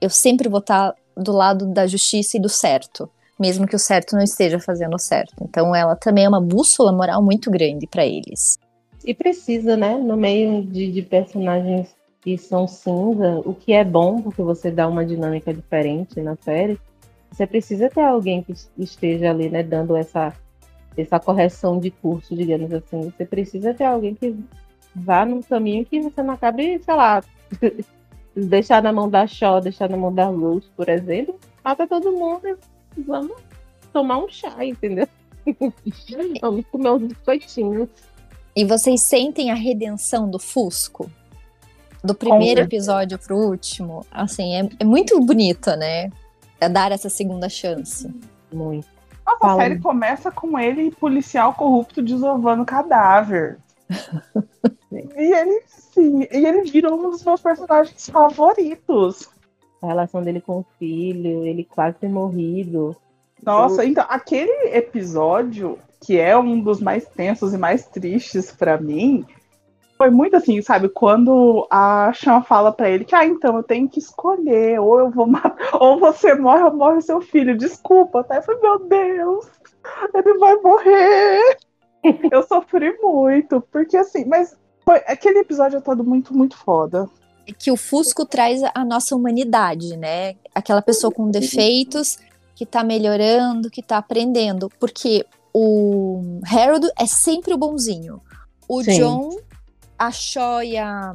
[0.00, 4.14] Eu sempre vou estar do lado da justiça e do certo." mesmo que o certo
[4.14, 5.32] não esteja fazendo o certo.
[5.40, 8.58] Então ela também é uma bússola moral muito grande para eles.
[9.02, 9.96] E precisa, né?
[9.96, 11.88] No meio de, de, personagens
[12.20, 16.78] que são cinza, o que é bom, porque você dá uma dinâmica diferente na série,
[17.30, 20.32] você precisa ter alguém que esteja ali, né, dando essa,
[20.96, 23.10] essa correção de curso, digamos assim.
[23.10, 24.36] Você precisa ter alguém que
[24.94, 27.22] vá num caminho que você não acabe, sei lá,
[28.34, 32.58] deixar na mão da Shaw, deixar na mão da Ruth, por exemplo, mata todo mundo
[32.96, 33.36] vamos
[33.92, 35.08] tomar um chá, entendeu?
[36.40, 37.88] vamos comer uns biscoitinhos.
[38.54, 41.10] E vocês sentem a redenção do Fusco?
[42.02, 44.04] Do primeiro episódio pro último?
[44.10, 46.10] Assim, é, é muito bonita, né?
[46.60, 48.12] É dar essa segunda chance.
[48.52, 48.88] Muito.
[49.24, 49.52] Nossa, Fala.
[49.52, 53.58] a série começa com ele, policial corrupto, desovando cadáver.
[54.92, 59.28] e ele, sim, e ele virou um dos meus personagens favoritos
[59.82, 62.94] a relação dele com o filho, ele quase ter morrido.
[63.42, 69.24] Nossa, então, aquele episódio, que é um dos mais tensos e mais tristes para mim,
[70.00, 70.88] foi muito assim, sabe?
[70.88, 75.10] Quando a Chan fala para ele que, ah, então eu tenho que escolher, ou eu
[75.10, 78.36] vou matar, ou você morre ou morre seu filho, desculpa, tá?
[78.36, 79.46] Eu falei, meu Deus,
[80.14, 81.58] ele vai morrer.
[82.32, 87.06] eu sofri muito, porque assim, mas foi, aquele episódio é todo muito, muito foda
[87.58, 90.36] que o Fusco traz a nossa humanidade, né?
[90.54, 92.16] Aquela pessoa com defeitos
[92.54, 94.70] que tá melhorando, que tá aprendendo.
[94.78, 98.22] Porque o Harold é sempre o bonzinho.
[98.68, 98.98] O Sim.
[98.98, 99.30] John,
[100.00, 101.14] a Shaw e a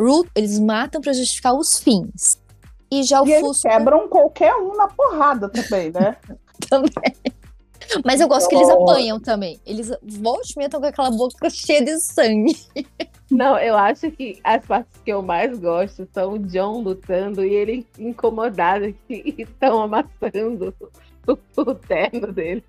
[0.00, 2.40] Ruth, eles matam para justificar os fins.
[2.90, 3.68] E já o e Fusco.
[3.68, 6.16] Eles quebram qualquer um na porrada também, né?
[6.68, 6.92] também.
[8.04, 9.60] Mas eu gosto que eles apanham também.
[9.66, 12.56] Eles voltam e com aquela boca cheia de sangue.
[13.30, 17.52] Não, eu acho que as partes que eu mais gosto são o John lutando e
[17.52, 20.74] ele incomodado que estão amassando
[21.26, 22.64] o, o terno dele.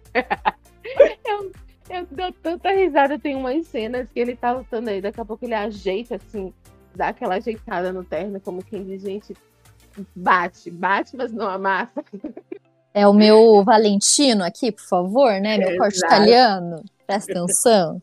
[1.25, 1.51] eu,
[1.89, 5.45] eu dou tanta risada, tem umas cenas que ele tá lutando aí, daqui a pouco
[5.45, 6.53] ele ajeita assim,
[6.95, 9.35] dá aquela ajeitada no terno, como quem diz, gente,
[10.15, 12.03] bate, bate, mas não amassa.
[12.93, 15.57] É o meu Valentino aqui, por favor, né?
[15.57, 16.83] Meu corte italiano.
[17.07, 18.01] Presta atenção.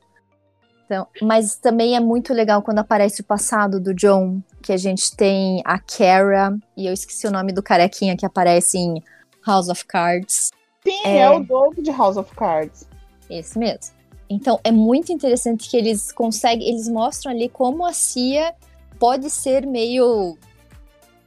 [0.85, 5.15] Então, mas também é muito legal quando aparece o passado do John, que a gente
[5.17, 9.01] tem a Kara, e eu esqueci o nome do carequinha que aparece em
[9.47, 10.51] House of Cards.
[10.83, 12.90] Sim, é, é o Doug de House of Cards.
[13.31, 13.95] Esse mesmo.
[14.29, 18.55] Então é muito interessante que eles conseguem, eles mostram ali como a Cia
[18.99, 20.37] pode ser meio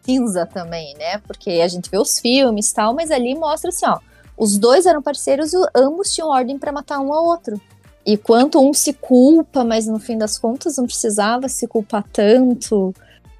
[0.03, 1.17] cinza também, né?
[1.19, 3.99] Porque a gente vê os filmes e tal, mas ali mostra assim, ó,
[4.37, 7.59] os dois eram parceiros e ambos tinham ordem para matar um ao outro.
[8.05, 12.93] E quanto um se culpa, mas no fim das contas não precisava se culpar tanto.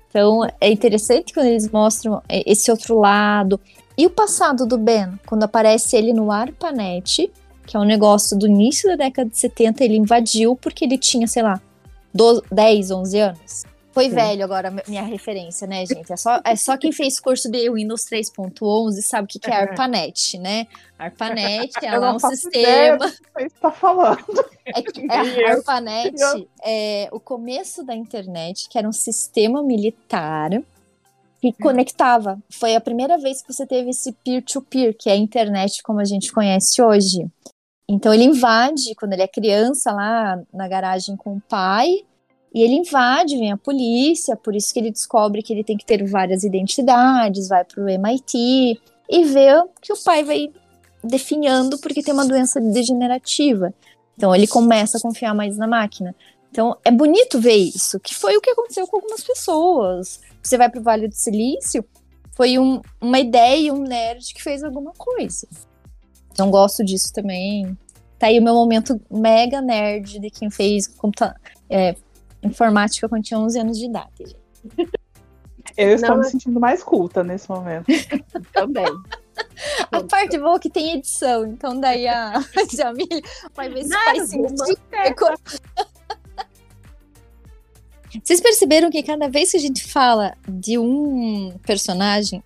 [0.10, 3.60] Então é interessante quando eles mostram esse outro lado.
[3.98, 7.32] E o passado do Ben, quando aparece ele no ARPANET,
[7.66, 11.28] que é um negócio do início da década de 70, ele invadiu porque ele tinha,
[11.28, 11.62] sei lá,
[12.14, 13.74] 12, 10, 11 anos.
[13.94, 14.16] Foi Sim.
[14.16, 16.12] velho agora minha referência, né, gente?
[16.12, 19.54] É só, é só quem fez curso de Windows 3.11 sabe o que, que é
[19.56, 20.66] ARPANET, né?
[20.98, 22.98] ARPANET é lá um sistema.
[23.36, 24.46] você está falando.
[24.66, 25.48] É que a eu.
[25.58, 26.16] ARPANET
[26.66, 30.50] é o começo da internet, que era um sistema militar
[31.40, 32.40] que conectava.
[32.50, 36.06] Foi a primeira vez que você teve esse peer-to-peer, que é a internet como a
[36.06, 37.28] gente conhece hoje.
[37.88, 41.90] Então ele invade, quando ele é criança, lá na garagem com o pai,
[42.54, 45.86] e ele invade, vem a polícia, por isso que ele descobre que ele tem que
[45.86, 48.80] ter várias identidades, vai pro MIT
[49.10, 49.50] e vê
[49.82, 50.52] que o pai vai
[51.04, 53.74] definhando porque tem uma doença degenerativa.
[54.16, 56.16] Então ele começa a confiar mais na máquina.
[56.52, 60.22] Então é bonito ver isso, que foi o que aconteceu com algumas pessoas.
[60.42, 61.84] Você vai pro Vale do Silício,
[62.36, 65.48] foi um- uma ideia, um nerd que fez alguma coisa.
[66.34, 67.78] Então gosto disso também.
[68.20, 71.96] Tá aí o meu momento mega nerd de quem fez computa- é,
[72.42, 74.36] informática quando tinha 11 anos de idade.
[75.78, 77.86] Eu estou Não, me sentindo mais culta nesse momento.
[78.54, 78.86] Também.
[79.92, 82.34] A parte boa é que tem edição, então daí a
[82.76, 83.24] Jamile
[83.56, 84.64] vai ver se faz sentido.
[88.24, 92.44] Vocês perceberam que cada vez que a gente fala de um personagem,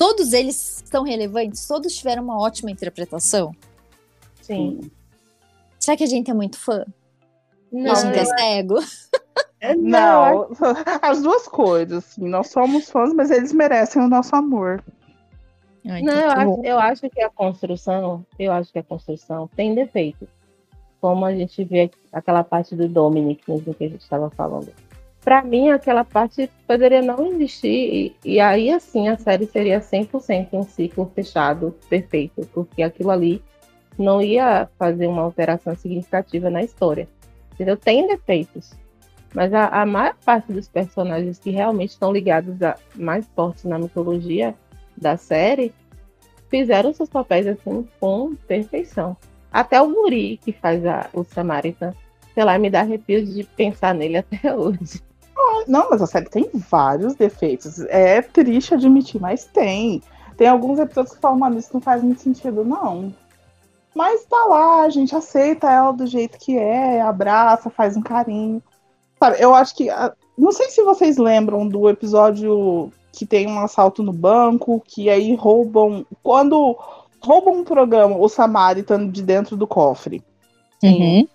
[0.00, 3.54] todos eles são relevantes, todos tiveram uma ótima interpretação?
[4.40, 4.80] Sim.
[5.78, 6.86] Será que a gente é muito fã?
[7.70, 8.78] Não, a gente é cego?
[9.60, 10.48] é- Não,
[11.02, 11.98] as duas coisas.
[12.12, 14.82] Assim, nós somos fãs, mas eles merecem o nosso amor.
[15.86, 19.74] Ai, Não, eu acho, eu acho que a construção, eu acho que a construção tem
[19.74, 20.28] defeitos.
[20.98, 24.72] Como a gente vê aquela parte do Dominic, mesmo que a gente estava falando.
[25.30, 30.48] Para mim, aquela parte poderia não existir, e, e aí, assim, a série seria 100%
[30.54, 33.40] um ciclo fechado, perfeito, porque aquilo ali
[33.96, 37.06] não ia fazer uma alteração significativa na história.
[37.52, 37.76] Entendeu?
[37.76, 38.72] Tem defeitos,
[39.32, 43.78] mas a, a maior parte dos personagens que realmente estão ligados a mais fortes na
[43.78, 44.52] mitologia
[44.96, 45.72] da série
[46.48, 49.16] fizeram seus papéis assim com perfeição.
[49.52, 51.94] Até o Guri, que faz a, o Samaritan,
[52.34, 55.08] sei lá, me dá arrepios de pensar nele até hoje.
[55.66, 57.80] Não, mas a série tem vários defeitos.
[57.88, 60.02] É triste admitir, mas tem.
[60.36, 63.12] Tem alguns episódios que falam, mano, isso não faz muito sentido, não.
[63.94, 68.62] Mas tá lá, a gente aceita ela do jeito que é, abraça, faz um carinho.
[69.18, 69.90] Sabe, eu acho que.
[69.90, 75.10] a- Não sei se vocês lembram do episódio que tem um assalto no banco, que
[75.10, 76.06] aí roubam.
[76.22, 76.76] Quando
[77.20, 80.22] roubam um programa, o Samaritan de dentro do cofre.
[80.82, 81.28] Uhum.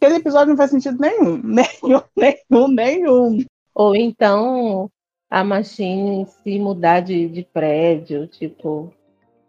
[0.00, 1.36] Aquele episódio não faz sentido nenhum.
[1.44, 3.44] Nenhum, nenhum, nenhum.
[3.74, 4.90] Ou então
[5.28, 8.90] a Machine se mudar de, de prédio, tipo,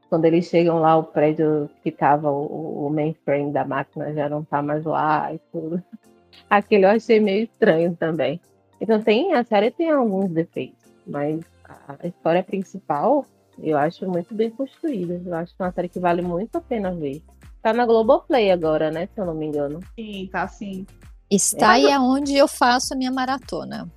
[0.10, 4.44] quando eles chegam lá, o prédio que tava o, o mainframe da máquina já não
[4.44, 5.82] tá mais lá e tudo.
[6.50, 8.42] Aquele eu achei meio estranho também.
[8.82, 13.26] Então tem, a série tem alguns defeitos, mas a história principal
[13.58, 15.22] eu acho muito bem construída.
[15.26, 17.22] Eu acho que é uma série que vale muito a pena ver.
[17.62, 19.08] Tá na Globoplay agora, né?
[19.14, 19.80] Se eu não me engano.
[19.98, 20.86] Sim, tá assim.
[21.30, 23.90] Está aí aonde eu faço a minha maratona.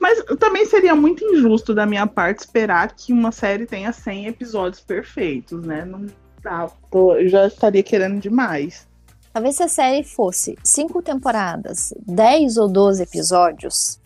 [0.00, 4.80] Mas também seria muito injusto da minha parte esperar que uma série tenha 100 episódios
[4.80, 5.84] perfeitos, né?
[5.84, 6.06] Não
[6.42, 6.70] dá.
[6.90, 8.86] tô- eu já estaria querendo demais.
[9.32, 14.00] Talvez se a série fosse cinco temporadas, 10 ou 12 episódios,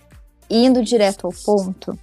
[0.49, 1.97] indo direto ao ponto,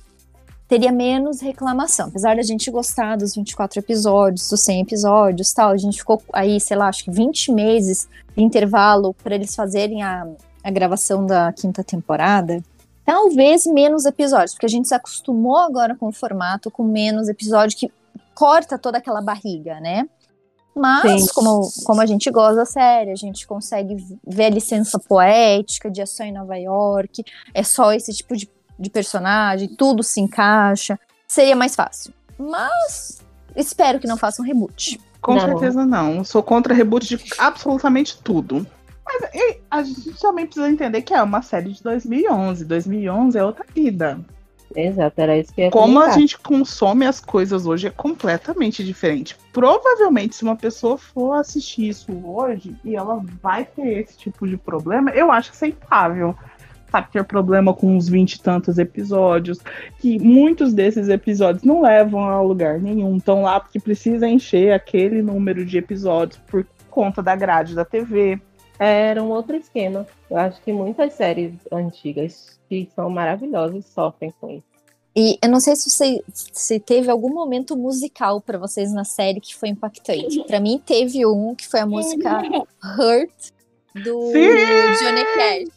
[0.68, 2.08] teria menos reclamação.
[2.08, 6.60] Apesar da gente gostar dos 24 episódios, dos 100 episódios tal, a gente ficou aí,
[6.60, 10.28] sei lá, acho que 20 meses de intervalo para eles fazerem a,
[10.64, 12.62] a gravação da quinta temporada.
[13.06, 17.78] Talvez menos episódios, porque a gente se acostumou agora com o formato, com menos episódio
[17.78, 17.92] que
[18.36, 20.08] corta toda aquela barriga, né?
[20.76, 21.28] Mas, Sim.
[21.34, 23.96] como, como a gente gosta da série, a gente consegue
[24.26, 28.48] ver a licença poética de ação em Nova York, é só esse tipo de,
[28.80, 32.14] de personagem, tudo se encaixa, seria mais fácil.
[32.38, 33.22] Mas
[33.56, 35.00] espero que não façam reboot.
[35.22, 35.42] Com Não.
[35.42, 36.24] certeza não.
[36.24, 38.66] Sou contra reboot de absolutamente tudo.
[39.06, 42.66] Mas e, a gente também precisa entender que é uma série de 2011.
[42.66, 44.20] 2011 é outra vida.
[44.76, 46.20] Exato, era isso que eu ia Como a comentar.
[46.20, 49.36] gente consome as coisas hoje é completamente diferente.
[49.54, 54.58] Provavelmente, se uma pessoa for assistir isso hoje e ela vai ter esse tipo de
[54.58, 56.36] problema, eu acho aceitável.
[56.90, 59.60] Sabe, ter problema com uns 20 e tantos episódios,
[60.00, 63.18] que muitos desses episódios não levam a lugar nenhum.
[63.18, 68.40] Estão lá porque precisa encher aquele número de episódios por conta da grade da TV.
[68.80, 70.08] Era um outro esquema.
[70.30, 74.78] Eu acho que muitas séries antigas que são maravilhosas sofrem com isso.
[75.16, 79.42] E eu não sei se você se teve algum momento musical pra vocês na série
[79.42, 80.44] que foi impactante.
[80.44, 82.44] Pra mim teve um que foi a música
[83.00, 83.32] Hurt
[83.96, 84.54] do Sim!
[85.02, 85.77] Johnny Cash.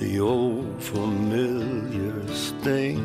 [0.00, 3.04] the old familiar sting.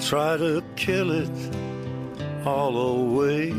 [0.00, 1.28] Try to kill it
[2.46, 3.52] all away,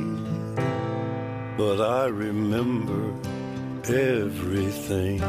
[1.57, 3.13] but I remember
[3.88, 5.22] everything.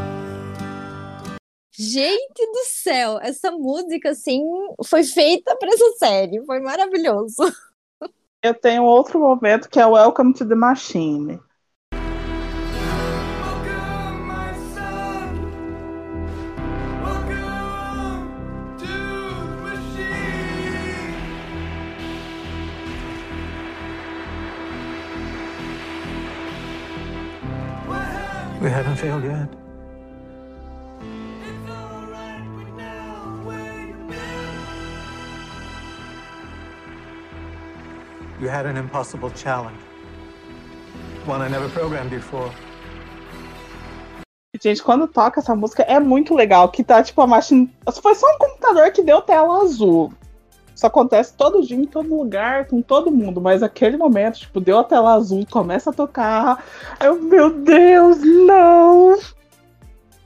[1.73, 4.43] Gente do céu, essa música, assim,
[4.85, 6.43] foi feita para essa série.
[6.47, 7.37] Foi maravilhoso.
[8.43, 11.39] Eu tenho outro momento que é Welcome to the Machine.
[28.61, 29.49] We haven't failed yet.
[38.39, 39.81] You had an impossible challenge.
[41.25, 42.51] One I never programmed before.
[44.63, 46.69] Gente, quando toca essa música é muito legal.
[46.69, 47.75] Que tá tipo a machine.
[48.03, 50.13] Foi só um computador que deu tela azul.
[50.81, 53.39] Isso acontece todo dia, em todo lugar, com todo mundo.
[53.39, 56.65] Mas aquele momento, tipo, deu a tela azul, começa a tocar.
[56.99, 59.19] Eu, meu Deus, não!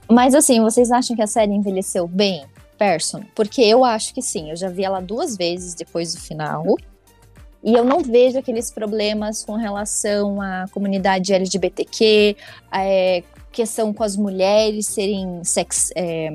[0.09, 2.45] Mas assim, vocês acham que a série envelheceu bem,
[2.77, 3.23] Person?
[3.35, 4.49] Porque eu acho que sim.
[4.49, 6.63] Eu já vi ela duas vezes depois do final.
[7.61, 12.37] E eu não vejo aqueles problemas com relação à comunidade LGBTQ,
[12.71, 16.29] é, questão com as mulheres serem sex, é,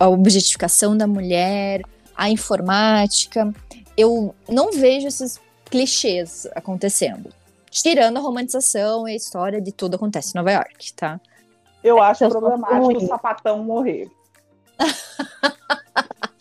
[0.00, 1.82] a objetificação da mulher,
[2.16, 3.52] a informática.
[3.96, 7.30] Eu não vejo esses clichês acontecendo.
[7.70, 11.20] Tirando a romantização e a história de tudo acontece em Nova York, tá?
[11.82, 14.10] Eu acho problemático o sapatão morrer.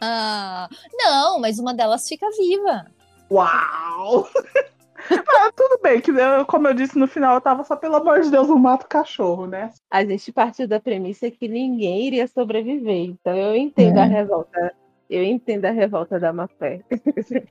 [0.00, 2.86] Ah, não, mas uma delas fica viva.
[3.30, 4.28] Uau!
[5.10, 8.20] Mas tudo bem, que eu- como eu disse no final, eu tava só, pelo amor
[8.20, 9.70] de Deus, não mata o cachorro, né?
[9.90, 12.96] A gente partiu da premissa que ninguém iria sobreviver.
[13.06, 14.08] Então eu entendo a É.
[14.08, 14.72] revolta.
[15.08, 16.80] Eu entendo a revolta da Mafé.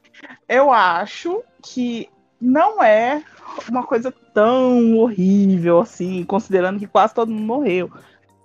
[0.48, 2.08] Eu acho que
[2.40, 3.24] não é
[3.70, 7.92] uma coisa tão horrível assim, considerando que quase todo mundo morreu.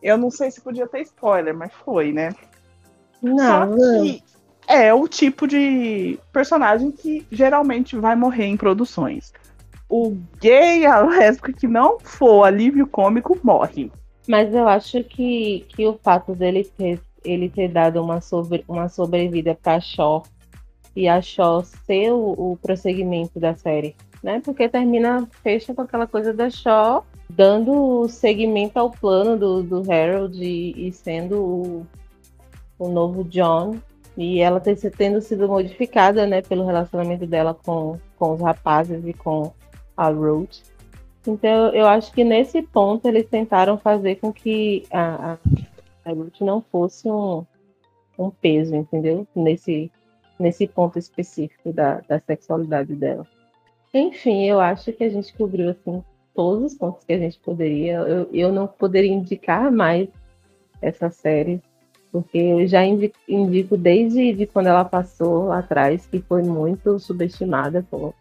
[0.02, 2.34] Eu não sei se podia ter spoiler, mas foi, né?
[3.22, 3.66] Não, Só
[4.00, 4.22] que
[4.72, 9.32] é o tipo de personagem que geralmente vai morrer em produções.
[9.88, 13.92] O gay, a lésbica que não for alívio cômico, morre.
[14.26, 18.88] Mas eu acho que, que o fato dele ter, ele ter dado uma, sobre, uma
[18.88, 20.22] sobrevida pra Shaw
[20.94, 24.40] e a Shaw ser o, o prosseguimento da série, né?
[24.44, 30.42] Porque termina, fecha com aquela coisa da Shaw dando seguimento ao plano do, do Harold
[30.42, 31.86] e, e sendo o,
[32.78, 33.78] o novo John.
[34.16, 39.12] E ela se- tendo sido modificada, né, pelo relacionamento dela com, com os rapazes e
[39.12, 39.52] com
[39.96, 40.60] a Ruth.
[41.26, 46.40] Então, eu acho que nesse ponto eles tentaram fazer com que a, a, a Ruth
[46.40, 47.44] não fosse um,
[48.18, 49.26] um peso, entendeu?
[49.34, 49.90] Nesse,
[50.38, 53.26] nesse ponto específico da, da sexualidade dela.
[53.94, 56.02] Enfim, eu acho que a gente cobriu assim,
[56.34, 57.98] todos os pontos que a gente poderia.
[57.98, 60.08] Eu, eu não poderia indicar mais
[60.80, 61.62] essa série,
[62.12, 66.98] porque eu já indi- indico desde de quando ela passou lá atrás, que foi muito
[66.98, 68.14] subestimada, como,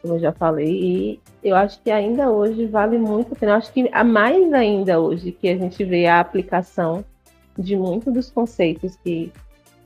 [0.00, 3.52] como eu já falei, e eu acho que ainda hoje vale muito a pena.
[3.52, 7.04] Eu acho que a mais ainda hoje que a gente vê a aplicação
[7.58, 9.32] de muitos dos conceitos que,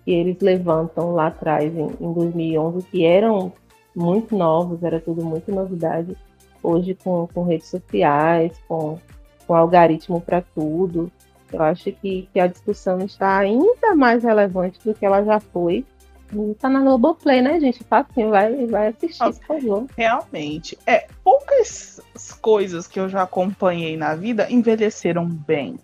[0.05, 3.51] que eles levantam lá atrás, em, em 2011, que eram
[3.96, 6.14] muito novos, era tudo muito novidade.
[6.62, 8.99] Hoje, com, com redes sociais, com,
[9.46, 11.11] com algoritmo para tudo,
[11.53, 15.84] eu acho que, que a discussão está ainda mais relevante do que ela já foi.
[16.32, 17.82] E tá na Globoplay, né, gente?
[17.84, 19.86] Facinho, vai, vai assistir, por favor.
[19.96, 20.78] Realmente.
[20.86, 22.01] É, poucas
[22.40, 25.78] coisas que eu já acompanhei na vida envelheceram bem.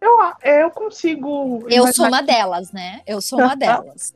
[0.00, 1.66] Eu, eu consigo.
[1.68, 3.02] Eu sou uma delas, né?
[3.06, 4.14] Eu sou uma delas.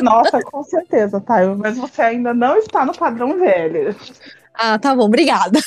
[0.00, 1.44] Nossa, com certeza, tá?
[1.56, 3.94] Mas você ainda não está no padrão velho.
[4.54, 5.58] Ah, tá bom, obrigada.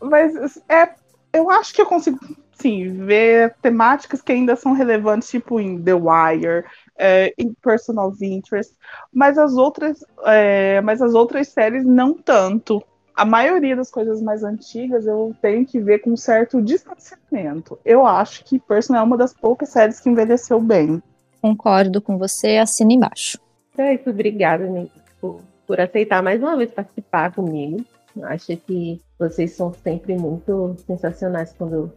[0.00, 0.90] Mas é,
[1.36, 2.18] eu acho que eu consigo,
[2.54, 6.64] sim, ver temáticas que ainda são relevantes, tipo em The Wire,
[6.98, 8.74] é, em Personal Interest,
[9.12, 12.82] mas as outras, é, mas as outras séries não tanto.
[13.16, 17.78] a maioria das coisas mais antigas eu tenho que ver com um certo distanciamento.
[17.82, 21.02] Eu acho que Person é uma das poucas séries que envelheceu bem.
[21.40, 23.38] Concordo com você, assina embaixo.
[23.72, 27.82] Então é isso, obrigada, amigo, por, por aceitar mais uma vez participar comigo.
[28.24, 31.92] Acho que vocês são sempre muito sensacionais quando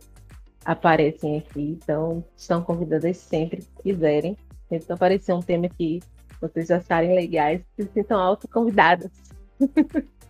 [0.65, 4.38] aparecem aqui, então estão convidadas sempre que quiserem.
[4.67, 5.99] Sempre aparecer um tema que
[6.39, 9.09] vocês acharem legais, se sintam autoconvidadas.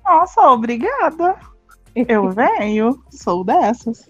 [0.05, 1.35] Nossa, obrigada.
[1.95, 4.07] Eu venho, sou dessas.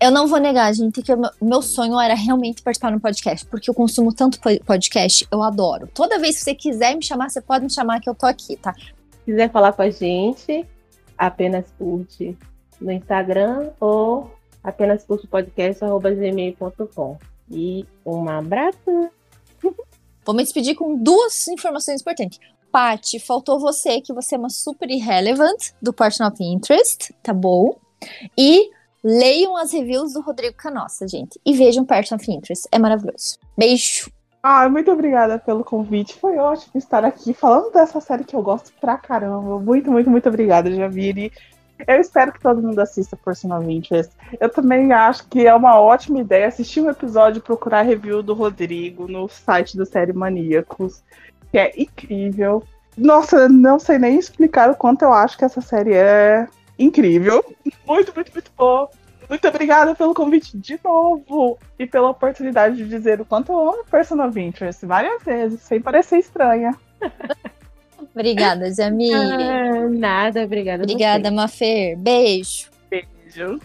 [0.00, 3.44] Eu não vou negar, gente, que o meu- meu sonho era realmente participar no podcast,
[3.46, 5.86] porque eu consumo tanto po- podcast, eu adoro.
[5.92, 8.56] Toda vez que você quiser me chamar, você pode me chamar que eu tô aqui,
[8.56, 8.72] tá?
[9.20, 10.66] Se quiser falar com a gente,
[11.16, 12.36] apenas curte
[12.80, 14.30] no Instagram ou
[14.62, 17.18] apenas curte podcast.gmail.com.
[17.50, 19.10] E um abraço.
[20.24, 22.38] Vou me despedir com duas informações importantes.
[22.70, 27.76] Paty, faltou você, que você é uma super irrelevant do Person of Interest, tá bom?
[28.38, 28.70] E
[29.02, 31.40] leiam as reviews do Rodrigo Canossa, gente.
[31.44, 33.38] E vejam Person of Interest, é maravilhoso.
[33.58, 34.10] Beijo!
[34.42, 36.18] Ah, muito obrigada pelo convite.
[36.18, 39.58] Foi ótimo estar aqui falando dessa série que eu gosto pra caramba.
[39.58, 41.30] Muito, muito, muito obrigada, Javiri.
[41.86, 44.12] Eu espero que todo mundo assista of Interest.
[44.38, 48.34] Eu também acho que é uma ótima ideia assistir um episódio e procurar review do
[48.34, 51.02] Rodrigo no site do Série Maníacos,
[51.50, 52.62] que é incrível.
[52.96, 56.46] Nossa, não sei nem explicar o quanto eu acho que essa série é
[56.78, 57.44] incrível.
[57.86, 58.90] Muito, muito, muito boa.
[59.30, 63.84] Muito obrigada pelo convite de novo e pela oportunidade de dizer o quanto eu amo
[63.84, 66.76] Person of Interest várias vezes, sem parecer estranha.
[68.12, 69.14] Obrigada, Jamile.
[69.14, 70.82] Ah, nada, obrigada.
[70.82, 71.30] a Obrigada.
[71.30, 71.96] Mafer.
[71.96, 72.68] Beijo.
[72.90, 73.60] Beijo.